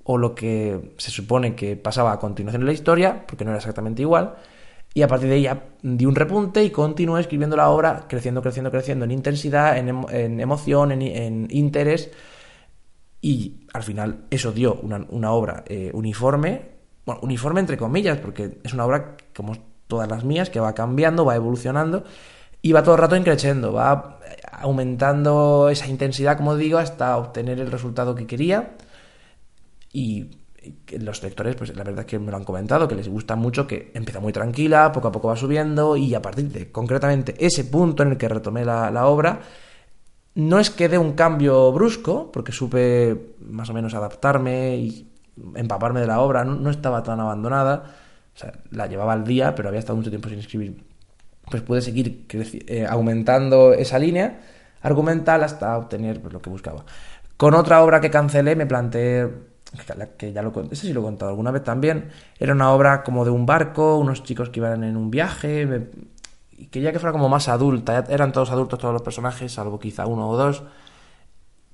o 0.03 0.17
lo 0.17 0.35
que 0.35 0.93
se 0.97 1.11
supone 1.11 1.55
que 1.55 1.75
pasaba 1.75 2.11
a 2.11 2.19
continuación 2.19 2.61
en 2.63 2.67
la 2.67 2.73
historia, 2.73 3.25
porque 3.25 3.45
no 3.45 3.51
era 3.51 3.59
exactamente 3.59 4.01
igual 4.01 4.35
y 4.93 5.01
a 5.01 5.07
partir 5.07 5.29
de 5.29 5.35
ahí 5.35 5.41
ya 5.43 5.63
di 5.81 6.05
un 6.05 6.15
repunte 6.15 6.63
y 6.63 6.71
continué 6.71 7.21
escribiendo 7.21 7.55
la 7.55 7.69
obra, 7.69 8.05
creciendo, 8.07 8.41
creciendo, 8.41 8.71
creciendo 8.71 9.05
en 9.05 9.11
intensidad, 9.11 9.77
en, 9.77 10.39
emoción, 10.39 10.91
en, 10.91 11.47
interés. 11.51 12.11
Y 13.21 13.67
al 13.73 13.83
final 13.83 14.25
eso 14.29 14.51
dio 14.51 14.75
una, 14.81 15.31
obra 15.31 15.63
eh, 15.67 15.91
uniforme, 15.93 16.79
bueno, 17.05 17.21
uniforme 17.23 17.59
entre 17.59 17.77
comillas, 17.77 18.17
porque 18.17 18.59
es 18.63 18.73
una 18.73 18.85
obra 18.85 19.15
como 19.35 19.55
todas 19.87 20.09
las 20.09 20.23
mías, 20.23 20.49
que 20.49 20.59
va 20.59 20.73
cambiando, 20.73 21.25
va 21.25 21.35
evolucionando 21.35 22.03
y 22.61 22.71
va 22.71 22.83
todo 22.83 22.95
el 22.95 23.01
rato 23.01 23.15
increciendo, 23.15 23.73
va 23.73 24.19
aumentando 24.51 25.69
esa 25.69 25.87
intensidad, 25.87 26.37
como 26.37 26.55
digo, 26.55 26.77
hasta 26.77 27.17
obtener 27.17 27.59
el 27.59 27.71
resultado 27.71 28.15
que 28.15 28.27
quería. 28.27 28.75
Y 29.91 30.38
los 30.99 31.23
lectores, 31.23 31.55
pues 31.55 31.75
la 31.75 31.83
verdad 31.83 32.01
es 32.01 32.05
que 32.05 32.19
me 32.19 32.31
lo 32.31 32.37
han 32.37 32.43
comentado, 32.43 32.87
que 32.87 32.95
les 32.95 33.07
gusta 33.07 33.35
mucho, 33.35 33.67
que 33.67 33.91
empieza 33.93 34.19
muy 34.19 34.33
tranquila, 34.33 34.91
poco 34.91 35.07
a 35.07 35.11
poco 35.11 35.29
va 35.29 35.35
subiendo 35.35 35.95
y 35.95 36.13
a 36.13 36.21
partir 36.21 36.49
de 36.49 36.71
concretamente 36.71 37.35
ese 37.39 37.63
punto 37.65 38.03
en 38.03 38.11
el 38.11 38.17
que 38.17 38.27
retomé 38.27 38.65
la, 38.65 39.05
obra, 39.07 39.39
no 40.35 40.59
es 40.59 40.69
que 40.69 40.89
dé 40.89 40.97
un 40.97 41.13
cambio 41.13 41.71
brusco, 41.71 42.31
porque 42.31 42.51
supe 42.51 43.35
más 43.39 43.69
o 43.69 43.73
menos 43.73 43.93
adaptarme 43.93 44.77
y 44.77 45.11
empaparme 45.55 46.01
de 46.01 46.07
la 46.07 46.19
obra, 46.19 46.43
no, 46.43 46.69
estaba 46.69 47.03
tan 47.03 47.19
abandonada, 47.19 47.83
o 48.35 48.37
sea, 48.37 48.53
la 48.71 48.87
llevaba 48.87 49.13
al 49.13 49.23
día, 49.23 49.55
pero 49.55 49.69
había 49.69 49.79
estado 49.79 49.97
mucho 49.97 50.09
tiempo 50.09 50.29
sin 50.29 50.39
escribir. 50.39 50.83
Pues 51.49 51.63
pude 51.63 51.81
seguir 51.81 52.27
eh, 52.67 52.85
aumentando 52.87 53.73
esa 53.73 53.97
línea 53.97 54.39
argumental 54.81 55.43
hasta 55.43 55.77
obtener 55.77 56.21
pues, 56.21 56.33
lo 56.33 56.41
que 56.41 56.49
buscaba. 56.49 56.85
Con 57.37 57.53
otra 57.53 57.81
obra 57.81 58.01
que 58.01 58.09
cancelé 58.09 58.55
me 58.55 58.65
planteé 58.65 59.48
que 60.17 60.33
ya 60.33 60.41
lo 60.41 60.51
ese 60.71 60.87
sí 60.87 60.93
lo 60.93 61.01
he 61.01 61.03
contado 61.03 61.29
alguna 61.29 61.51
vez 61.51 61.63
también, 61.63 62.09
era 62.39 62.53
una 62.53 62.71
obra 62.71 63.03
como 63.03 63.23
de 63.23 63.31
un 63.31 63.45
barco, 63.45 63.97
unos 63.97 64.23
chicos 64.23 64.49
que 64.49 64.59
iban 64.59 64.83
en 64.83 64.97
un 64.97 65.11
viaje, 65.11 65.89
y 66.57 66.65
quería 66.67 66.91
que 66.91 66.99
fuera 66.99 67.13
como 67.13 67.29
más 67.29 67.47
adulta, 67.47 68.03
eran 68.09 68.31
todos 68.31 68.51
adultos 68.51 68.79
todos 68.79 68.93
los 68.93 69.01
personajes, 69.01 69.51
salvo 69.51 69.79
quizá 69.79 70.05
uno 70.07 70.29
o 70.29 70.37
dos, 70.37 70.63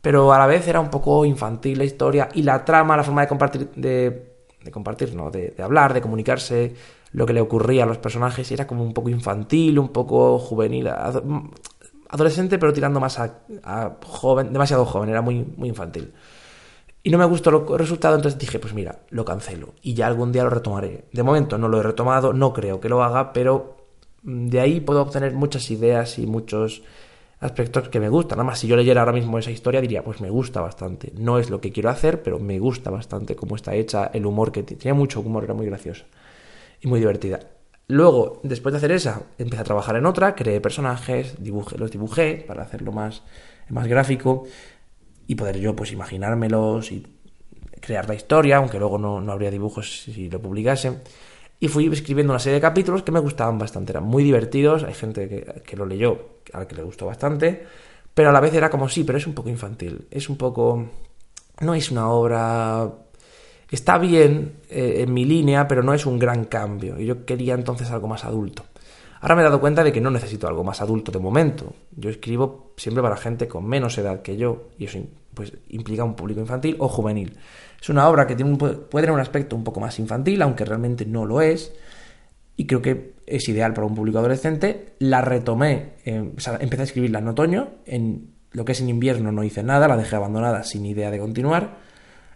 pero 0.02 0.34
a 0.34 0.38
la 0.38 0.46
vez 0.46 0.68
era 0.68 0.80
un 0.80 0.90
poco 0.90 1.26
infantil 1.26 1.78
la 1.78 1.86
historia 1.86 2.30
y 2.34 2.44
la 2.44 2.64
trama, 2.66 2.98
la 2.98 3.04
forma 3.04 3.22
de 3.22 3.28
compartir, 3.28 3.72
de, 3.76 4.36
de 4.64 4.72
compartir, 4.72 5.16
no, 5.16 5.32
de, 5.32 5.56
hablar, 5.60 5.94
de 5.94 6.02
comunicarse, 6.02 6.76
lo 7.14 7.26
que 7.26 7.34
le 7.34 7.42
ocurría 7.42 7.84
a 7.84 7.88
los 7.88 7.98
personajes 7.98 8.52
era 8.52 8.68
como 8.68 8.84
un 8.84 8.94
poco 8.94 9.10
infantil, 9.10 9.80
un 9.80 9.90
poco 9.90 10.38
juvenil, 10.38 10.90
adolescente 12.10 12.60
pero 12.60 12.74
tirando 12.74 13.00
más 13.00 13.20
a, 13.20 13.40
a 13.64 13.96
joven, 14.06 14.52
demasiado 14.52 14.86
joven, 14.86 15.10
era 15.10 15.22
muy, 15.22 15.46
muy 15.58 15.70
infantil. 15.70 16.14
Y 17.06 17.12
no 17.12 17.20
me 17.20 17.26
gustó 17.26 17.52
el 17.52 17.78
resultado, 17.78 18.16
entonces 18.16 18.40
dije, 18.40 18.58
pues 18.58 18.74
mira, 18.74 19.02
lo 19.12 19.24
cancelo 19.24 19.76
y 19.84 19.94
ya 19.94 20.08
algún 20.08 20.32
día 20.32 20.44
lo 20.44 20.50
retomaré. 20.50 21.06
De 21.14 21.22
momento 21.22 21.56
no 21.56 21.68
lo 21.68 21.80
he 21.80 21.84
retomado, 21.84 22.34
no 22.34 22.52
creo 22.52 22.80
que 22.80 22.90
lo 22.90 23.04
haga, 23.04 23.32
pero 23.32 23.78
mm, 24.24 24.48
de 24.48 24.60
ahí 24.60 24.80
puedo 24.80 25.04
obtener 25.04 25.36
muchas 25.36 25.70
ideas 25.70 26.18
y 26.18 26.26
muchos 26.26 26.82
aspectos 27.40 27.90
que 27.90 28.00
me 28.00 28.10
gustan. 28.10 28.40
Nada 28.40 28.48
más, 28.48 28.58
si 28.58 28.66
yo 28.66 28.76
leyera 28.76 29.02
ahora 29.02 29.14
mismo 29.14 29.38
esa 29.38 29.52
historia, 29.52 29.82
diría, 29.82 30.04
pues 30.04 30.20
me 30.20 30.32
gusta 30.32 30.62
bastante. 30.62 31.14
No 31.16 31.38
es 31.38 31.52
lo 31.52 31.62
que 31.62 31.72
quiero 31.72 31.92
hacer, 31.92 32.24
pero 32.24 32.40
me 32.40 32.58
gusta 32.58 32.90
bastante 32.90 33.36
cómo 33.36 33.56
está 33.56 33.76
hecha, 33.76 34.10
el 34.12 34.26
humor 34.26 34.52
que 34.52 34.64
tenía 34.64 34.96
mucho 34.96 35.20
humor, 35.20 35.44
era 35.44 35.54
muy 35.54 35.68
graciosa 35.68 36.06
y 36.82 36.88
muy 36.88 37.00
divertida. 37.00 37.40
Luego, 37.88 38.40
después 38.42 38.74
de 38.74 38.78
hacer 38.78 38.92
esa, 38.92 39.22
empecé 39.38 39.62
a 39.62 39.66
trabajar 39.66 39.96
en 39.96 40.08
otra, 40.08 40.34
creé 40.34 40.60
personajes, 40.60 41.36
dibujé, 41.38 41.78
los 41.78 41.92
dibujé 41.92 42.44
para 42.48 42.64
hacerlo 42.64 42.92
más, 42.92 43.22
más 43.70 43.88
gráfico 43.88 44.46
y 45.28 45.36
poder 45.36 45.58
yo 45.60 45.76
pues 45.76 45.92
imaginármelos 45.92 46.92
y 46.92 47.06
crear 47.80 48.08
la 48.08 48.16
historia, 48.16 48.58
aunque 48.58 48.80
luego 48.80 48.98
no, 48.98 49.22
no 49.22 49.32
habría 49.32 49.52
dibujos 49.52 50.04
si 50.04 50.30
lo 50.30 50.42
publicase. 50.42 51.02
Y 51.60 51.68
fui 51.68 51.88
escribiendo 51.88 52.34
una 52.34 52.40
serie 52.40 52.56
de 52.56 52.62
capítulos 52.62 53.04
que 53.04 53.12
me 53.12 53.20
gustaban 53.20 53.58
bastante, 53.58 53.92
eran 53.92 54.04
muy 54.04 54.24
divertidos, 54.24 54.84
hay 54.84 54.94
gente 54.94 55.30
que, 55.30 55.62
que 55.62 55.78
lo 55.78 55.86
leyó, 55.86 56.40
al 56.54 56.68
que 56.68 56.76
le 56.76 56.84
gustó 56.84 57.06
bastante, 57.06 57.66
pero 58.14 58.30
a 58.30 58.32
la 58.32 58.40
vez 58.40 58.54
era 58.54 58.70
como 58.70 58.90
sí, 58.90 59.04
pero 59.04 59.18
es 59.18 59.28
un 59.28 59.34
poco 59.34 59.50
infantil, 59.50 60.08
es 60.12 60.30
un 60.30 60.38
poco... 60.38 60.86
no 61.62 61.74
es 61.74 61.92
una 61.92 62.10
obra... 62.10 62.92
Está 63.72 63.98
bien 63.98 64.58
eh, 64.70 64.98
en 65.02 65.14
mi 65.14 65.26
línea, 65.26 65.68
pero 65.68 65.82
no 65.82 65.94
es 65.94 66.06
un 66.06 66.20
gran 66.20 66.46
cambio, 66.46 67.00
y 67.00 67.06
yo 67.06 67.26
quería 67.26 67.56
entonces 67.56 67.90
algo 67.90 68.08
más 68.08 68.24
adulto. 68.24 68.64
Ahora 69.22 69.36
me 69.36 69.42
he 69.42 69.46
dado 69.46 69.60
cuenta 69.60 69.84
de 69.84 69.92
que 69.92 70.02
no 70.02 70.12
necesito 70.12 70.48
algo 70.48 70.64
más 70.64 70.82
adulto 70.82 71.12
de 71.12 71.20
momento. 71.20 71.74
Yo 71.96 72.10
escribo 72.10 72.65
siempre 72.78 73.02
para 73.02 73.18
gente 73.18 73.48
con 73.48 73.66
menos 73.66 73.98
edad 73.98 74.22
que 74.22 74.38
yo, 74.38 74.70
y 74.78 74.86
eso 74.86 75.00
pues, 75.34 75.54
implica 75.70 76.04
un 76.04 76.16
público 76.16 76.42
infantil 76.42 76.76
o 76.80 76.88
juvenil. 76.88 77.38
Es 77.82 77.90
una 77.90 78.08
obra 78.08 78.26
que 78.26 78.36
tiene 78.36 78.56
puede 78.58 78.88
tener 78.90 79.12
un 79.12 79.20
aspecto 79.20 79.56
un 79.56 79.64
poco 79.64 79.80
más 79.80 80.00
infantil, 80.00 80.42
aunque 80.42 80.66
realmente 80.66 81.06
no 81.06 81.26
lo 81.26 81.42
es, 81.42 81.74
y 82.58 82.66
creo 82.66 82.82
que 82.82 83.16
es 83.28 83.48
ideal 83.50 83.74
para 83.74 83.88
un 83.88 83.96
público 83.96 84.20
adolescente. 84.20 84.94
La 85.00 85.22
retomé, 85.22 85.94
o 86.36 86.40
sea, 86.40 86.58
empecé 86.60 86.82
a 86.82 86.86
escribirla 86.86 87.20
en 87.20 87.28
otoño, 87.28 87.70
en 87.86 88.34
lo 88.52 88.64
que 88.64 88.72
es 88.72 88.82
en 88.82 88.90
invierno 88.90 89.32
no 89.32 89.44
hice 89.44 89.64
nada, 89.64 89.88
la 89.88 89.98
dejé 89.98 90.16
abandonada 90.16 90.64
sin 90.64 90.86
idea 90.86 91.12
de 91.12 91.20
continuar. 91.20 91.78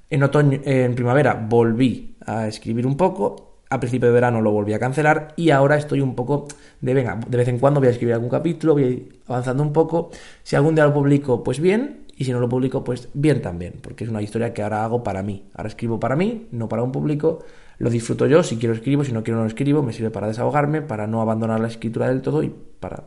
En 0.10 0.24
otoño, 0.24 0.60
en 0.66 0.96
primavera 0.96 1.34
volví 1.34 2.18
a 2.26 2.48
escribir 2.48 2.86
un 2.86 2.98
poco 2.98 3.49
a 3.70 3.80
principio 3.80 4.08
de 4.08 4.14
verano 4.14 4.42
lo 4.42 4.52
volví 4.52 4.74
a 4.74 4.80
cancelar 4.80 5.34
y 5.36 5.52
ahora 5.52 5.78
estoy 5.78 6.02
un 6.02 6.16
poco 6.16 6.48
de, 6.82 6.94
venga, 6.94 7.20
de 7.28 7.38
vez 7.38 7.48
en 7.48 7.60
cuando 7.60 7.80
voy 7.80 7.88
a 7.88 7.92
escribir 7.92 8.16
algún 8.16 8.30
capítulo, 8.30 8.74
voy 8.74 9.10
avanzando 9.28 9.62
un 9.62 9.74
poco. 9.74 10.10
Si 10.44 10.56
algún 10.56 10.76
día 10.76 10.86
lo 10.86 10.94
publico, 10.94 11.44
pues 11.44 11.60
bien, 11.60 12.06
y 12.18 12.26
si 12.26 12.32
no 12.32 12.40
lo 12.40 12.50
publico, 12.50 12.84
pues 12.84 13.10
bien 13.14 13.42
también, 13.42 13.76
porque 13.82 14.04
es 14.04 14.10
una 14.10 14.22
historia 14.22 14.54
que 14.54 14.64
ahora 14.64 14.84
hago 14.84 15.04
para 15.04 15.22
mí. 15.22 15.46
Ahora 15.54 15.70
escribo 15.70 16.00
para 16.00 16.16
mí, 16.16 16.48
no 16.52 16.68
para 16.68 16.84
un 16.84 16.92
público. 16.92 17.40
Lo 17.78 17.90
disfruto 17.90 18.26
yo, 18.26 18.44
si 18.44 18.58
quiero 18.58 18.74
escribo, 18.74 19.04
si 19.04 19.14
no 19.14 19.24
quiero 19.24 19.40
no 19.40 19.46
escribo, 19.46 19.84
me 19.84 19.94
sirve 19.94 20.10
para 20.10 20.28
desahogarme, 20.28 20.82
para 20.82 21.08
no 21.08 21.22
abandonar 21.22 21.60
la 21.60 21.68
escritura 21.68 22.10
del 22.10 22.22
todo 22.22 22.44
y 22.44 22.54
para 22.80 23.06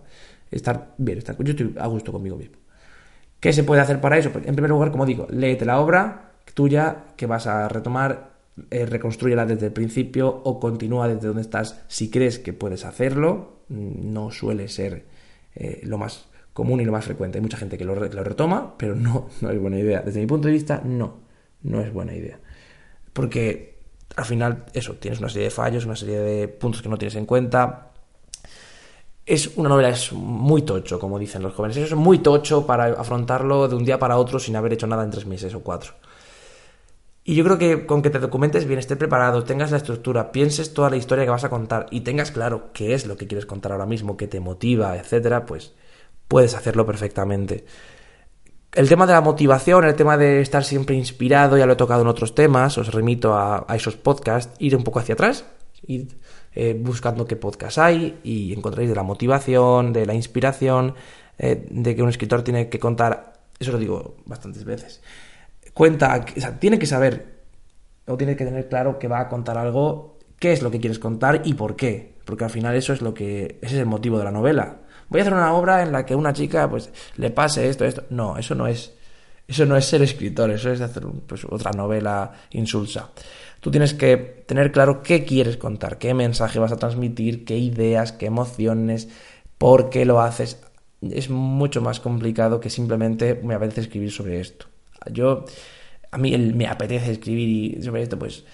estar 0.50 0.94
bien, 0.96 1.18
estar, 1.18 1.36
yo 1.42 1.50
estoy 1.50 1.74
a 1.78 1.86
gusto 1.88 2.12
conmigo 2.12 2.36
mismo. 2.36 2.56
¿Qué 3.40 3.52
se 3.52 3.64
puede 3.64 3.82
hacer 3.82 4.00
para 4.00 4.16
eso? 4.16 4.30
Pues, 4.30 4.46
en 4.46 4.54
primer 4.54 4.70
lugar, 4.70 4.92
como 4.92 5.04
digo, 5.04 5.26
léete 5.28 5.64
la 5.64 5.80
obra 5.80 6.30
tuya 6.54 7.04
que 7.16 7.26
vas 7.26 7.46
a 7.46 7.68
retomar 7.68 8.31
eh, 8.70 8.84
reconstruyela 8.84 9.46
desde 9.46 9.66
el 9.66 9.72
principio 9.72 10.28
o 10.28 10.60
continúa 10.60 11.08
desde 11.08 11.26
donde 11.26 11.42
estás 11.42 11.80
si 11.88 12.10
crees 12.10 12.38
que 12.38 12.52
puedes 12.52 12.84
hacerlo. 12.84 13.62
Mm, 13.68 14.12
no 14.12 14.30
suele 14.30 14.68
ser 14.68 15.06
eh, 15.54 15.80
lo 15.84 15.96
más 15.98 16.26
común 16.52 16.80
y 16.80 16.84
lo 16.84 16.92
más 16.92 17.04
frecuente. 17.04 17.38
Hay 17.38 17.42
mucha 17.42 17.56
gente 17.56 17.78
que 17.78 17.84
lo, 17.84 17.94
retoma, 17.94 18.76
pero 18.76 18.94
no, 18.94 19.28
no 19.40 19.50
es 19.50 19.58
buena 19.58 19.78
idea. 19.78 20.02
Desde 20.02 20.20
mi 20.20 20.26
punto 20.26 20.48
de 20.48 20.54
vista, 20.54 20.82
no, 20.84 21.16
no 21.62 21.80
es 21.80 21.92
buena 21.92 22.14
idea. 22.14 22.38
Porque 23.12 23.78
al 24.16 24.24
final, 24.26 24.66
eso, 24.74 24.94
tienes 24.94 25.20
una 25.20 25.28
serie 25.30 25.44
de 25.44 25.50
fallos, 25.50 25.86
una 25.86 25.96
serie 25.96 26.18
de 26.18 26.48
puntos 26.48 26.82
que 26.82 26.88
no 26.88 26.98
tienes 26.98 27.16
en 27.16 27.24
cuenta. 27.24 27.92
Es 29.24 29.56
una 29.56 29.68
novela, 29.68 29.88
es 29.88 30.12
muy 30.12 30.62
tocho, 30.62 30.98
como 30.98 31.18
dicen 31.18 31.42
los 31.42 31.54
jóvenes. 31.54 31.78
Es 31.78 31.94
muy 31.94 32.18
tocho 32.18 32.66
para 32.66 32.86
afrontarlo 32.92 33.68
de 33.68 33.76
un 33.76 33.84
día 33.84 33.98
para 33.98 34.18
otro 34.18 34.38
sin 34.38 34.56
haber 34.56 34.74
hecho 34.74 34.86
nada 34.86 35.04
en 35.04 35.10
tres 35.10 35.26
meses 35.26 35.54
o 35.54 35.60
cuatro. 35.60 35.94
Y 37.24 37.36
yo 37.36 37.44
creo 37.44 37.58
que 37.58 37.86
con 37.86 38.02
que 38.02 38.10
te 38.10 38.18
documentes 38.18 38.66
bien, 38.66 38.80
estés 38.80 38.98
preparado, 38.98 39.44
tengas 39.44 39.70
la 39.70 39.76
estructura, 39.76 40.32
pienses 40.32 40.74
toda 40.74 40.90
la 40.90 40.96
historia 40.96 41.24
que 41.24 41.30
vas 41.30 41.44
a 41.44 41.50
contar 41.50 41.86
y 41.90 42.00
tengas 42.00 42.32
claro 42.32 42.72
qué 42.72 42.94
es 42.94 43.06
lo 43.06 43.16
que 43.16 43.28
quieres 43.28 43.46
contar 43.46 43.70
ahora 43.72 43.86
mismo, 43.86 44.16
qué 44.16 44.26
te 44.26 44.40
motiva, 44.40 44.96
etcétera, 44.96 45.46
pues 45.46 45.72
puedes 46.26 46.54
hacerlo 46.54 46.84
perfectamente. 46.84 47.64
El 48.74 48.88
tema 48.88 49.06
de 49.06 49.12
la 49.12 49.20
motivación, 49.20 49.84
el 49.84 49.94
tema 49.94 50.16
de 50.16 50.40
estar 50.40 50.64
siempre 50.64 50.96
inspirado, 50.96 51.56
ya 51.56 51.66
lo 51.66 51.74
he 51.74 51.76
tocado 51.76 52.02
en 52.02 52.08
otros 52.08 52.34
temas, 52.34 52.76
os 52.78 52.92
remito 52.92 53.34
a, 53.34 53.66
esos 53.74 53.96
podcasts, 53.96 54.56
ir 54.58 54.74
un 54.74 54.82
poco 54.82 54.98
hacia 54.98 55.12
atrás, 55.12 55.44
ir 55.86 56.18
eh, 56.54 56.74
buscando 56.80 57.26
qué 57.26 57.36
podcasts 57.36 57.78
hay 57.78 58.18
y 58.24 58.52
encontráis 58.52 58.88
de 58.88 58.96
la 58.96 59.02
motivación, 59.04 59.92
de 59.92 60.06
la 60.06 60.14
inspiración, 60.14 60.94
eh, 61.38 61.66
de 61.70 61.94
que 61.94 62.02
un 62.02 62.08
escritor 62.08 62.42
tiene 62.42 62.68
que 62.68 62.80
contar, 62.80 63.34
eso 63.60 63.72
lo 63.72 63.78
digo 63.78 64.16
bastantes 64.24 64.64
veces, 64.64 65.02
cuenta, 65.74 66.24
o 66.36 66.40
sea, 66.40 66.58
tiene 66.58 66.78
que 66.78 66.86
saber 66.86 67.42
o 68.06 68.16
tiene 68.16 68.36
que 68.36 68.44
tener 68.44 68.68
claro 68.68 68.98
que 68.98 69.08
va 69.08 69.20
a 69.20 69.28
contar 69.28 69.58
algo, 69.58 70.18
qué 70.38 70.52
es 70.52 70.62
lo 70.62 70.70
que 70.70 70.80
quieres 70.80 70.98
contar 70.98 71.42
y 71.44 71.54
por 71.54 71.76
qué, 71.76 72.16
porque 72.24 72.44
al 72.44 72.50
final 72.50 72.74
eso 72.74 72.92
es 72.92 73.02
lo 73.02 73.14
que 73.14 73.58
ese 73.62 73.76
es 73.76 73.80
el 73.80 73.86
motivo 73.86 74.18
de 74.18 74.24
la 74.24 74.30
novela. 74.32 74.78
Voy 75.08 75.20
a 75.20 75.22
hacer 75.22 75.34
una 75.34 75.52
obra 75.54 75.82
en 75.82 75.92
la 75.92 76.06
que 76.06 76.14
una 76.14 76.32
chica 76.32 76.68
pues 76.68 76.90
le 77.16 77.30
pase 77.30 77.68
esto, 77.68 77.84
esto. 77.84 78.04
No, 78.10 78.38
eso 78.38 78.54
no 78.54 78.66
es 78.66 78.94
eso 79.46 79.66
no 79.66 79.76
es 79.76 79.84
ser 79.84 80.02
escritor, 80.02 80.50
eso 80.50 80.70
es 80.70 80.80
hacer 80.80 81.04
pues, 81.26 81.44
otra 81.44 81.72
novela 81.72 82.32
insulsa. 82.52 83.10
Tú 83.60 83.70
tienes 83.70 83.94
que 83.94 84.16
tener 84.16 84.72
claro 84.72 85.02
qué 85.02 85.24
quieres 85.24 85.56
contar, 85.56 85.98
qué 85.98 86.14
mensaje 86.14 86.58
vas 86.58 86.72
a 86.72 86.76
transmitir, 86.76 87.44
qué 87.44 87.58
ideas, 87.58 88.12
qué 88.12 88.26
emociones, 88.26 89.08
por 89.58 89.90
qué 89.90 90.04
lo 90.04 90.20
haces. 90.20 90.60
Es 91.02 91.28
mucho 91.30 91.82
más 91.82 92.00
complicado 92.00 92.60
que 92.60 92.70
simplemente 92.70 93.40
me 93.42 93.54
apetece 93.54 93.82
escribir 93.82 94.10
sobre 94.10 94.40
esto. 94.40 94.71
Yo, 95.10 95.44
a 96.10 96.18
mí 96.18 96.36
me 96.36 96.66
apetece 96.66 97.12
escribir 97.12 97.82
sobre 97.82 98.02
esto, 98.02 98.18
pues 98.18 98.44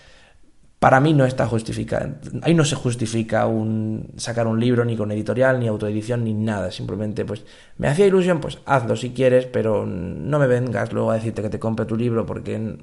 para 0.78 1.00
mí 1.00 1.12
no 1.12 1.24
está 1.24 1.46
justificado. 1.46 2.14
Ahí 2.42 2.54
no 2.54 2.64
se 2.64 2.76
justifica 2.76 3.46
un, 3.46 4.12
sacar 4.16 4.46
un 4.46 4.60
libro 4.60 4.84
ni 4.84 4.96
con 4.96 5.10
editorial, 5.10 5.58
ni 5.58 5.66
autoedición, 5.66 6.22
ni 6.22 6.34
nada. 6.34 6.70
Simplemente, 6.70 7.24
pues, 7.24 7.44
me 7.78 7.88
hacía 7.88 8.06
ilusión, 8.06 8.40
pues 8.40 8.58
hazlo 8.64 8.94
si 8.94 9.10
quieres, 9.10 9.46
pero 9.46 9.84
no 9.86 10.38
me 10.38 10.46
vengas 10.46 10.92
luego 10.92 11.10
a 11.10 11.14
decirte 11.14 11.42
que 11.42 11.50
te 11.50 11.58
compre 11.58 11.84
tu 11.84 11.96
libro 11.96 12.24
porque 12.24 12.78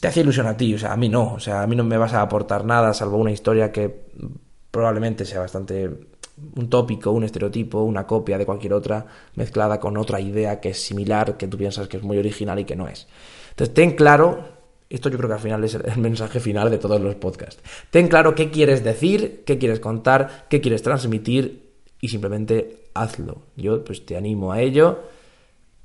te 0.00 0.08
hacía 0.08 0.22
ilusión 0.22 0.46
a 0.46 0.56
ti, 0.56 0.74
o 0.74 0.78
sea, 0.78 0.92
a 0.92 0.96
mí 0.96 1.08
no. 1.08 1.34
O 1.34 1.40
sea, 1.40 1.62
a 1.62 1.66
mí 1.66 1.76
no 1.76 1.84
me 1.84 1.96
vas 1.96 2.12
a 2.12 2.20
aportar 2.20 2.64
nada, 2.64 2.92
salvo 2.92 3.16
una 3.16 3.32
historia 3.32 3.72
que 3.72 4.06
probablemente 4.70 5.24
sea 5.24 5.40
bastante 5.40 5.88
un 6.56 6.68
tópico, 6.68 7.10
un 7.10 7.24
estereotipo, 7.24 7.82
una 7.82 8.06
copia 8.06 8.38
de 8.38 8.46
cualquier 8.46 8.74
otra, 8.74 9.06
mezclada 9.34 9.80
con 9.80 9.96
otra 9.96 10.20
idea 10.20 10.60
que 10.60 10.70
es 10.70 10.82
similar, 10.82 11.36
que 11.36 11.48
tú 11.48 11.56
piensas 11.56 11.88
que 11.88 11.96
es 11.96 12.02
muy 12.02 12.18
original 12.18 12.58
y 12.58 12.64
que 12.64 12.76
no 12.76 12.88
es. 12.88 13.06
Entonces, 13.50 13.74
ten 13.74 13.92
claro, 13.92 14.44
esto 14.90 15.08
yo 15.08 15.16
creo 15.16 15.28
que 15.28 15.34
al 15.34 15.40
final 15.40 15.64
es 15.64 15.74
el 15.74 15.98
mensaje 15.98 16.40
final 16.40 16.70
de 16.70 16.78
todos 16.78 17.00
los 17.00 17.14
podcasts, 17.16 17.62
ten 17.90 18.08
claro 18.08 18.34
qué 18.34 18.50
quieres 18.50 18.84
decir, 18.84 19.44
qué 19.46 19.58
quieres 19.58 19.80
contar, 19.80 20.46
qué 20.48 20.60
quieres 20.60 20.82
transmitir 20.82 21.72
y 22.00 22.08
simplemente 22.08 22.90
hazlo. 22.94 23.42
Yo 23.56 23.84
pues 23.84 24.04
te 24.04 24.16
animo 24.16 24.52
a 24.52 24.60
ello 24.60 25.00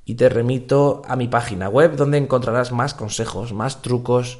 y 0.06 0.16
te 0.16 0.30
remito 0.30 1.02
a 1.08 1.16
mi 1.16 1.28
página 1.28 1.70
web 1.70 1.96
donde 1.96 2.18
encontrarás 2.18 2.72
más 2.72 2.94
consejos, 2.94 3.54
más 3.54 3.82
trucos, 3.82 4.40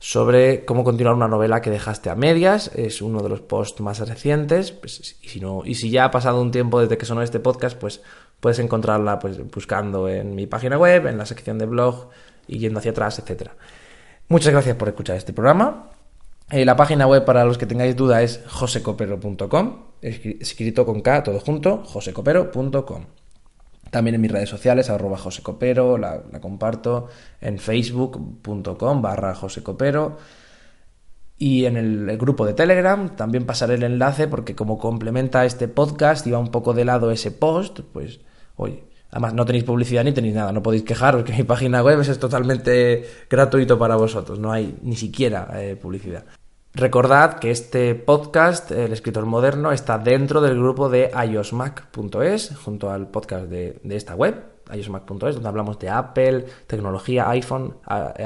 sobre 0.00 0.64
cómo 0.64 0.82
continuar 0.82 1.14
una 1.14 1.28
novela 1.28 1.60
que 1.60 1.70
dejaste 1.70 2.10
a 2.10 2.16
medias. 2.16 2.72
Es 2.74 3.02
uno 3.02 3.22
de 3.22 3.28
los 3.28 3.42
posts 3.42 3.80
más 3.80 4.00
recientes. 4.00 4.72
Pues, 4.72 5.16
y, 5.22 5.28
si 5.28 5.40
no, 5.40 5.62
y 5.64 5.76
si 5.76 5.90
ya 5.90 6.06
ha 6.06 6.10
pasado 6.10 6.40
un 6.40 6.50
tiempo 6.50 6.80
desde 6.80 6.98
que 6.98 7.06
sonó 7.06 7.22
este 7.22 7.38
podcast, 7.38 7.78
pues 7.78 8.00
puedes 8.40 8.58
encontrarla 8.58 9.18
pues, 9.18 9.38
buscando 9.50 10.08
en 10.08 10.34
mi 10.34 10.46
página 10.46 10.78
web, 10.78 11.06
en 11.06 11.18
la 11.18 11.26
sección 11.26 11.58
de 11.58 11.66
blog 11.66 12.08
y 12.48 12.58
yendo 12.58 12.78
hacia 12.78 12.92
atrás, 12.92 13.18
etc. 13.18 13.50
Muchas 14.28 14.52
gracias 14.52 14.74
por 14.76 14.88
escuchar 14.88 15.16
este 15.16 15.34
programa. 15.34 15.90
Eh, 16.50 16.64
la 16.64 16.76
página 16.76 17.06
web 17.06 17.24
para 17.24 17.44
los 17.44 17.58
que 17.58 17.66
tengáis 17.66 17.94
duda 17.94 18.22
es 18.22 18.40
josecopero.com, 18.48 19.84
escrito 20.00 20.86
con 20.86 21.00
K, 21.02 21.22
todo 21.22 21.38
junto, 21.40 21.84
josecopero.com. 21.84 23.19
También 23.90 24.14
en 24.14 24.20
mis 24.20 24.30
redes 24.30 24.48
sociales, 24.48 24.88
arroba 24.88 25.18
josecopero, 25.18 25.98
la, 25.98 26.22
la 26.30 26.40
comparto 26.40 27.08
en 27.40 27.58
facebook.com 27.58 29.02
barra 29.02 29.34
josecopero. 29.34 30.16
Y 31.42 31.64
en 31.64 31.78
el, 31.78 32.18
grupo 32.18 32.44
de 32.44 32.52
Telegram 32.52 33.16
también 33.16 33.46
pasaré 33.46 33.76
el 33.76 33.82
enlace 33.82 34.28
porque 34.28 34.54
como 34.54 34.78
complementa 34.78 35.46
este 35.46 35.68
podcast 35.68 36.26
y 36.26 36.32
va 36.32 36.38
un 36.38 36.50
poco 36.50 36.74
de 36.74 36.84
lado 36.84 37.10
ese 37.10 37.30
post, 37.30 37.80
pues, 37.94 38.20
oye, 38.56 38.84
además 39.10 39.32
no 39.32 39.46
tenéis 39.46 39.64
publicidad 39.64 40.04
ni 40.04 40.12
tenéis 40.12 40.34
nada, 40.34 40.52
no 40.52 40.62
podéis 40.62 40.82
quejaros 40.82 41.24
que 41.24 41.32
mi 41.32 41.44
página 41.44 41.82
web 41.82 41.98
es 41.98 42.18
totalmente 42.18 43.06
gratuito 43.30 43.78
para 43.78 43.96
vosotros, 43.96 44.38
no 44.38 44.52
hay 44.52 44.76
ni 44.82 44.96
siquiera 44.96 45.48
eh, 45.54 45.76
publicidad. 45.76 46.26
Recordad 46.72 47.40
que 47.40 47.50
este 47.50 47.96
podcast, 47.96 48.70
El 48.70 48.92
escritor 48.92 49.26
moderno, 49.26 49.72
está 49.72 49.98
dentro 49.98 50.40
del 50.40 50.56
grupo 50.56 50.88
de 50.88 51.10
iosmac.es, 51.10 52.56
junto 52.64 52.92
al 52.92 53.08
podcast 53.08 53.46
de, 53.46 53.80
esta 53.90 54.14
web, 54.14 54.36
iosmac.es, 54.72 55.34
donde 55.34 55.48
hablamos 55.48 55.80
de 55.80 55.88
Apple, 55.88 56.46
tecnología, 56.68 57.28
iPhone, 57.30 57.76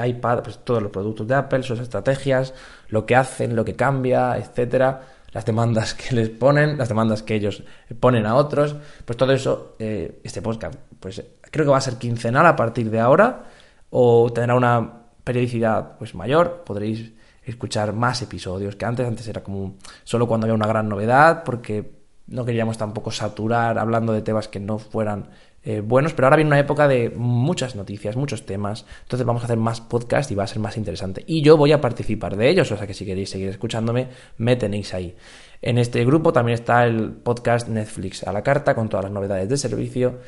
iPad, 0.05 0.43
pues 0.43 0.59
todos 0.59 0.83
los 0.83 0.91
productos 0.91 1.27
de 1.27 1.33
Apple, 1.33 1.63
sus 1.63 1.79
estrategias, 1.79 2.53
lo 2.89 3.07
que 3.07 3.15
hacen, 3.15 3.55
lo 3.55 3.65
que 3.65 3.75
cambia, 3.75 4.37
etcétera, 4.37 5.01
las 5.31 5.43
demandas 5.43 5.95
que 5.95 6.13
les 6.13 6.29
ponen, 6.29 6.77
las 6.77 6.87
demandas 6.87 7.23
que 7.23 7.33
ellos 7.33 7.63
ponen 7.99 8.27
a 8.27 8.35
otros, 8.35 8.75
pues 9.05 9.17
todo 9.17 9.33
eso, 9.33 9.75
eh, 9.79 10.21
este 10.23 10.43
podcast, 10.43 10.75
pues 10.99 11.23
creo 11.41 11.65
que 11.65 11.71
va 11.71 11.77
a 11.77 11.81
ser 11.81 11.95
quincenal 11.95 12.45
a 12.45 12.55
partir 12.55 12.91
de 12.91 12.99
ahora, 12.99 13.45
o 13.89 14.31
tendrá 14.31 14.53
una 14.53 15.01
periodicidad 15.23 15.97
pues 15.97 16.13
mayor, 16.13 16.63
podréis 16.63 17.11
escuchar 17.45 17.93
más 17.93 18.21
episodios 18.21 18.75
que 18.75 18.85
antes, 18.85 19.07
antes 19.07 19.27
era 19.27 19.43
como 19.43 19.75
solo 20.03 20.27
cuando 20.27 20.45
había 20.45 20.55
una 20.55 20.67
gran 20.67 20.89
novedad, 20.89 21.43
porque 21.43 21.91
no 22.27 22.45
queríamos 22.45 22.77
tampoco 22.77 23.11
saturar 23.11 23.77
hablando 23.77 24.13
de 24.13 24.21
temas 24.21 24.47
que 24.47 24.59
no 24.59 24.79
fueran 24.79 25.29
eh, 25.63 25.81
buenos, 25.81 26.13
pero 26.13 26.27
ahora 26.27 26.35
viene 26.35 26.49
una 26.49 26.59
época 26.59 26.87
de 26.87 27.09
muchas 27.09 27.75
noticias, 27.75 28.15
muchos 28.15 28.45
temas, 28.45 28.85
entonces 29.01 29.25
vamos 29.25 29.41
a 29.41 29.45
hacer 29.45 29.57
más 29.57 29.81
podcast 29.81 30.29
y 30.29 30.35
va 30.35 30.43
a 30.43 30.47
ser 30.47 30.59
más 30.59 30.77
interesante. 30.77 31.23
Y 31.25 31.41
yo 31.41 31.57
voy 31.57 31.71
a 31.71 31.81
participar 31.81 32.35
de 32.37 32.49
ellos, 32.49 32.71
o 32.71 32.77
sea 32.77 32.85
que 32.85 32.93
si 32.93 33.05
queréis 33.05 33.31
seguir 33.31 33.49
escuchándome, 33.49 34.09
me 34.37 34.55
tenéis 34.55 34.93
ahí. 34.93 35.15
En 35.61 35.79
este 35.79 36.05
grupo 36.05 36.33
también 36.33 36.55
está 36.55 36.85
el 36.85 37.13
podcast 37.13 37.67
Netflix 37.67 38.23
a 38.23 38.31
la 38.31 38.43
carta 38.43 38.75
con 38.75 38.89
todas 38.89 39.05
las 39.05 39.11
novedades 39.11 39.49
de 39.49 39.57
servicio 39.57 40.19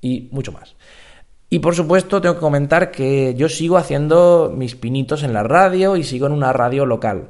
y 0.00 0.28
mucho 0.30 0.52
más. 0.52 0.76
Y 1.54 1.60
por 1.60 1.76
supuesto 1.76 2.20
tengo 2.20 2.34
que 2.34 2.40
comentar 2.40 2.90
que 2.90 3.36
yo 3.36 3.48
sigo 3.48 3.76
haciendo 3.76 4.52
mis 4.52 4.74
pinitos 4.74 5.22
en 5.22 5.32
la 5.32 5.44
radio 5.44 5.94
y 5.94 6.02
sigo 6.02 6.26
en 6.26 6.32
una 6.32 6.52
radio 6.52 6.84
local. 6.84 7.28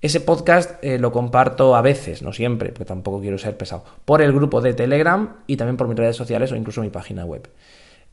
Ese 0.00 0.20
podcast 0.20 0.82
eh, 0.82 0.98
lo 0.98 1.12
comparto 1.12 1.76
a 1.76 1.82
veces, 1.82 2.22
no 2.22 2.32
siempre, 2.32 2.70
porque 2.70 2.86
tampoco 2.86 3.20
quiero 3.20 3.36
ser 3.36 3.54
pesado, 3.58 3.84
por 4.06 4.22
el 4.22 4.32
grupo 4.32 4.62
de 4.62 4.72
Telegram 4.72 5.40
y 5.46 5.58
también 5.58 5.76
por 5.76 5.88
mis 5.88 5.98
redes 5.98 6.16
sociales 6.16 6.50
o 6.52 6.56
incluso 6.56 6.80
mi 6.80 6.88
página 6.88 7.26
web. 7.26 7.50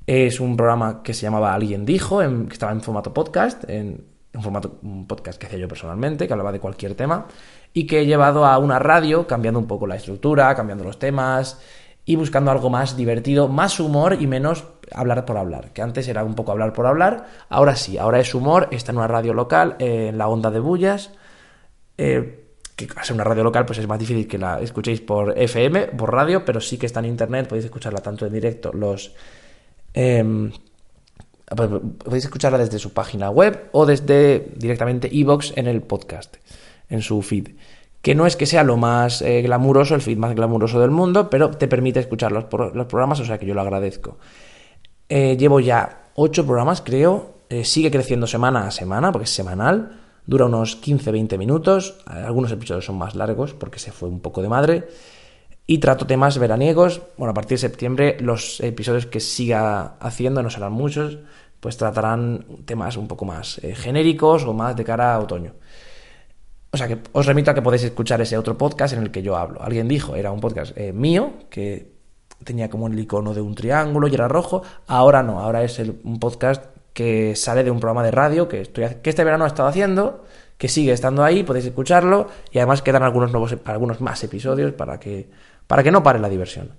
Es 0.05 0.41
un 0.41 0.57
programa 0.57 1.01
que 1.01 1.13
se 1.13 1.21
llamaba 1.21 1.53
Alguien 1.53 1.85
Dijo, 1.85 2.19
que 2.19 2.51
estaba 2.51 2.73
en 2.73 2.81
formato 2.81 3.13
podcast, 3.13 3.63
en, 3.69 4.03
formato 4.41 4.79
un 4.83 5.07
podcast 5.07 5.39
que 5.39 5.45
hacía 5.45 5.59
yo 5.59 5.69
personalmente, 5.69 6.27
que 6.27 6.33
hablaba 6.33 6.51
de 6.51 6.59
cualquier 6.59 6.93
tema, 6.95 7.27
y 7.71 7.87
que 7.87 8.01
he 8.01 8.05
llevado 8.05 8.45
a 8.45 8.57
una 8.57 8.79
radio, 8.79 9.25
cambiando 9.27 9.61
un 9.61 9.67
poco 9.67 9.87
la 9.87 9.95
estructura, 9.95 10.53
cambiando 10.55 10.83
los 10.83 10.99
temas 10.99 11.61
y 12.05 12.15
buscando 12.15 12.51
algo 12.51 12.69
más 12.69 12.97
divertido, 12.97 13.47
más 13.47 13.79
humor 13.79 14.17
y 14.19 14.27
menos 14.27 14.65
hablar 14.91 15.25
por 15.25 15.37
hablar, 15.37 15.71
que 15.71 15.81
antes 15.81 16.07
era 16.07 16.23
un 16.23 16.35
poco 16.35 16.51
hablar 16.51 16.73
por 16.73 16.85
hablar, 16.85 17.27
ahora 17.49 17.75
sí, 17.75 17.97
ahora 17.97 18.19
es 18.19 18.33
humor, 18.35 18.67
está 18.71 18.91
en 18.91 18.97
una 18.97 19.07
radio 19.07 19.33
local, 19.33 19.75
eh, 19.79 20.07
en 20.09 20.17
la 20.17 20.27
onda 20.27 20.51
de 20.51 20.59
bullas 20.59 21.11
eh, 21.97 22.45
que 22.75 22.87
a 22.95 23.03
ser 23.03 23.13
una 23.13 23.23
radio 23.23 23.43
local 23.43 23.65
pues 23.65 23.79
es 23.79 23.87
más 23.87 23.99
difícil 23.99 24.27
que 24.27 24.37
la 24.37 24.59
escuchéis 24.59 24.99
por 25.01 25.37
FM, 25.37 25.87
por 25.87 26.11
radio, 26.11 26.43
pero 26.43 26.59
sí 26.59 26.77
que 26.77 26.87
está 26.87 26.99
en 26.99 27.05
internet, 27.05 27.47
podéis 27.47 27.65
escucharla 27.65 27.99
tanto 27.99 28.25
en 28.25 28.33
directo, 28.33 28.71
los... 28.73 29.13
Pues, 31.55 31.69
podéis 32.03 32.23
escucharla 32.23 32.57
desde 32.57 32.79
su 32.79 32.93
página 32.93 33.29
web 33.29 33.69
o 33.73 33.85
desde 33.85 34.51
directamente 34.55 35.07
iBox 35.11 35.53
en 35.55 35.67
el 35.67 35.81
podcast, 35.81 36.37
en 36.89 37.01
su 37.01 37.21
feed. 37.21 37.49
Que 38.03 38.13
no 38.13 38.27
es 38.27 38.35
que 38.35 38.45
sea 38.45 38.63
lo 38.63 38.77
más 38.77 39.23
eh, 39.23 39.41
glamuroso, 39.41 39.95
el 39.95 40.01
feed 40.01 40.17
más 40.17 40.35
glamuroso 40.35 40.79
del 40.79 40.91
mundo, 40.91 41.31
pero 41.31 41.49
te 41.49 41.67
permite 41.67 41.99
escuchar 41.99 42.31
los, 42.31 42.45
los 42.51 42.85
programas, 42.85 43.19
o 43.19 43.25
sea 43.25 43.39
que 43.39 43.47
yo 43.47 43.55
lo 43.55 43.61
agradezco. 43.61 44.19
Eh, 45.09 45.35
llevo 45.37 45.59
ya 45.59 46.11
ocho 46.13 46.45
programas, 46.45 46.81
creo. 46.81 47.39
sigue 47.63 47.89
creciendo 47.89 48.27
semana 48.27 48.67
a 48.67 48.71
semana, 48.71 49.11
porque 49.11 49.25
es 49.25 49.31
semanal. 49.33 49.99
Dura 50.25 50.45
unos 50.45 50.81
15-20 50.81 51.37
minutos, 51.37 51.97
algunos 52.05 52.51
episodios 52.51 52.85
son 52.85 52.97
más 52.97 53.13
largos 53.15 53.53
porque 53.53 53.79
se 53.79 53.91
fue 53.91 54.07
un 54.07 54.21
poco 54.21 54.41
de 54.41 54.49
madre. 54.49 54.87
Y 55.65 55.77
trato 55.77 56.05
temas 56.05 56.37
veraniegos. 56.37 57.01
Bueno, 57.17 57.31
a 57.31 57.33
partir 57.33 57.57
de 57.57 57.61
septiembre 57.61 58.17
los 58.19 58.59
episodios 58.59 59.05
que 59.05 59.19
siga 59.19 59.95
haciendo, 59.99 60.43
no 60.43 60.49
serán 60.49 60.73
muchos, 60.73 61.19
pues 61.59 61.77
tratarán 61.77 62.45
temas 62.65 62.97
un 62.97 63.07
poco 63.07 63.23
más 63.23 63.59
eh, 63.63 63.73
genéricos 63.73 64.43
o 64.43 64.53
más 64.53 64.75
de 64.75 64.83
cara 64.83 65.15
a 65.15 65.19
otoño. 65.19 65.53
O 66.73 66.77
sea 66.77 66.87
que 66.87 66.97
os 67.11 67.27
remito 67.27 67.51
a 67.51 67.53
que 67.53 67.61
podéis 67.61 67.83
escuchar 67.83 68.19
ese 68.21 68.35
otro 68.35 68.57
podcast 68.57 68.95
en 68.95 69.03
el 69.03 69.11
que 69.11 69.21
yo 69.21 69.37
hablo. 69.37 69.61
Alguien 69.61 69.87
dijo, 69.87 70.15
era 70.15 70.31
un 70.31 70.41
podcast 70.41 70.75
eh, 70.75 70.91
mío, 70.91 71.33
que 71.51 71.93
tenía 72.43 72.67
como 72.67 72.87
el 72.87 72.97
icono 72.97 73.35
de 73.35 73.41
un 73.41 73.53
triángulo 73.53 74.07
y 74.07 74.15
era 74.15 74.27
rojo. 74.27 74.63
Ahora 74.87 75.21
no, 75.21 75.39
ahora 75.39 75.63
es 75.63 75.77
un 75.77 76.19
podcast 76.19 76.65
que 76.93 77.35
sale 77.35 77.63
de 77.63 77.69
un 77.69 77.79
programa 77.79 78.03
de 78.03 78.09
radio 78.09 78.47
que, 78.47 78.61
estoy, 78.61 78.85
que 79.03 79.11
este 79.11 79.23
verano 79.23 79.45
he 79.45 79.47
estado 79.49 79.69
haciendo, 79.69 80.25
que 80.57 80.67
sigue 80.67 80.93
estando 80.93 81.23
ahí, 81.23 81.43
podéis 81.43 81.67
escucharlo 81.67 82.27
y 82.51 82.57
además 82.57 82.81
quedan 82.81 83.03
algunos 83.03 83.31
nuevos, 83.31 83.55
algunos 83.65 84.01
más 84.01 84.23
episodios 84.23 84.73
para 84.73 84.99
que, 84.99 85.29
para 85.67 85.83
que 85.83 85.91
no 85.91 86.01
pare 86.01 86.17
la 86.17 86.27
diversión. 86.27 86.71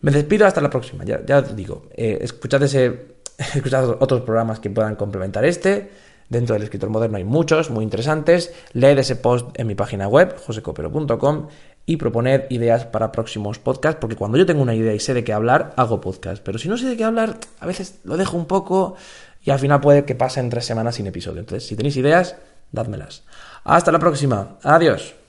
Me 0.00 0.12
despido 0.12 0.46
hasta 0.46 0.60
la 0.60 0.70
próxima, 0.70 1.04
ya, 1.04 1.26
ya 1.26 1.38
os 1.38 1.56
digo, 1.56 1.88
eh, 1.96 2.18
escuchad, 2.20 2.62
ese, 2.62 3.16
escuchad 3.38 3.96
otros 3.98 4.20
programas 4.20 4.60
que 4.60 4.70
puedan 4.70 4.94
complementar 4.94 5.44
este. 5.44 5.90
Dentro 6.28 6.54
del 6.54 6.62
escritor 6.62 6.90
moderno 6.90 7.16
hay 7.16 7.24
muchos, 7.24 7.70
muy 7.70 7.84
interesantes. 7.84 8.52
Leed 8.72 8.98
ese 8.98 9.16
post 9.16 9.48
en 9.58 9.66
mi 9.66 9.74
página 9.74 10.08
web, 10.08 10.36
josecopero.com, 10.46 11.48
y 11.86 11.96
proponed 11.96 12.46
ideas 12.50 12.86
para 12.86 13.12
próximos 13.12 13.58
podcasts, 13.58 13.98
porque 14.00 14.16
cuando 14.16 14.38
yo 14.38 14.46
tengo 14.46 14.62
una 14.62 14.74
idea 14.74 14.94
y 14.94 15.00
sé 15.00 15.12
de 15.14 15.22
qué 15.22 15.32
hablar, 15.32 15.74
hago 15.76 16.00
podcast. 16.00 16.42
Pero 16.42 16.58
si 16.58 16.68
no 16.68 16.76
sé 16.76 16.86
de 16.86 16.96
qué 16.96 17.04
hablar, 17.04 17.38
a 17.60 17.66
veces 17.66 18.00
lo 18.04 18.16
dejo 18.16 18.36
un 18.36 18.46
poco 18.46 18.96
y 19.42 19.50
al 19.50 19.58
final 19.58 19.80
puede 19.80 20.04
que 20.04 20.14
pasen 20.14 20.48
tres 20.48 20.64
semanas 20.64 20.94
sin 20.94 21.06
episodio. 21.06 21.40
Entonces, 21.40 21.68
si 21.68 21.76
tenéis 21.76 21.96
ideas, 21.96 22.36
dádmelas. 22.72 23.24
Hasta 23.64 23.92
la 23.92 23.98
próxima. 23.98 24.56
Adiós. 24.62 25.23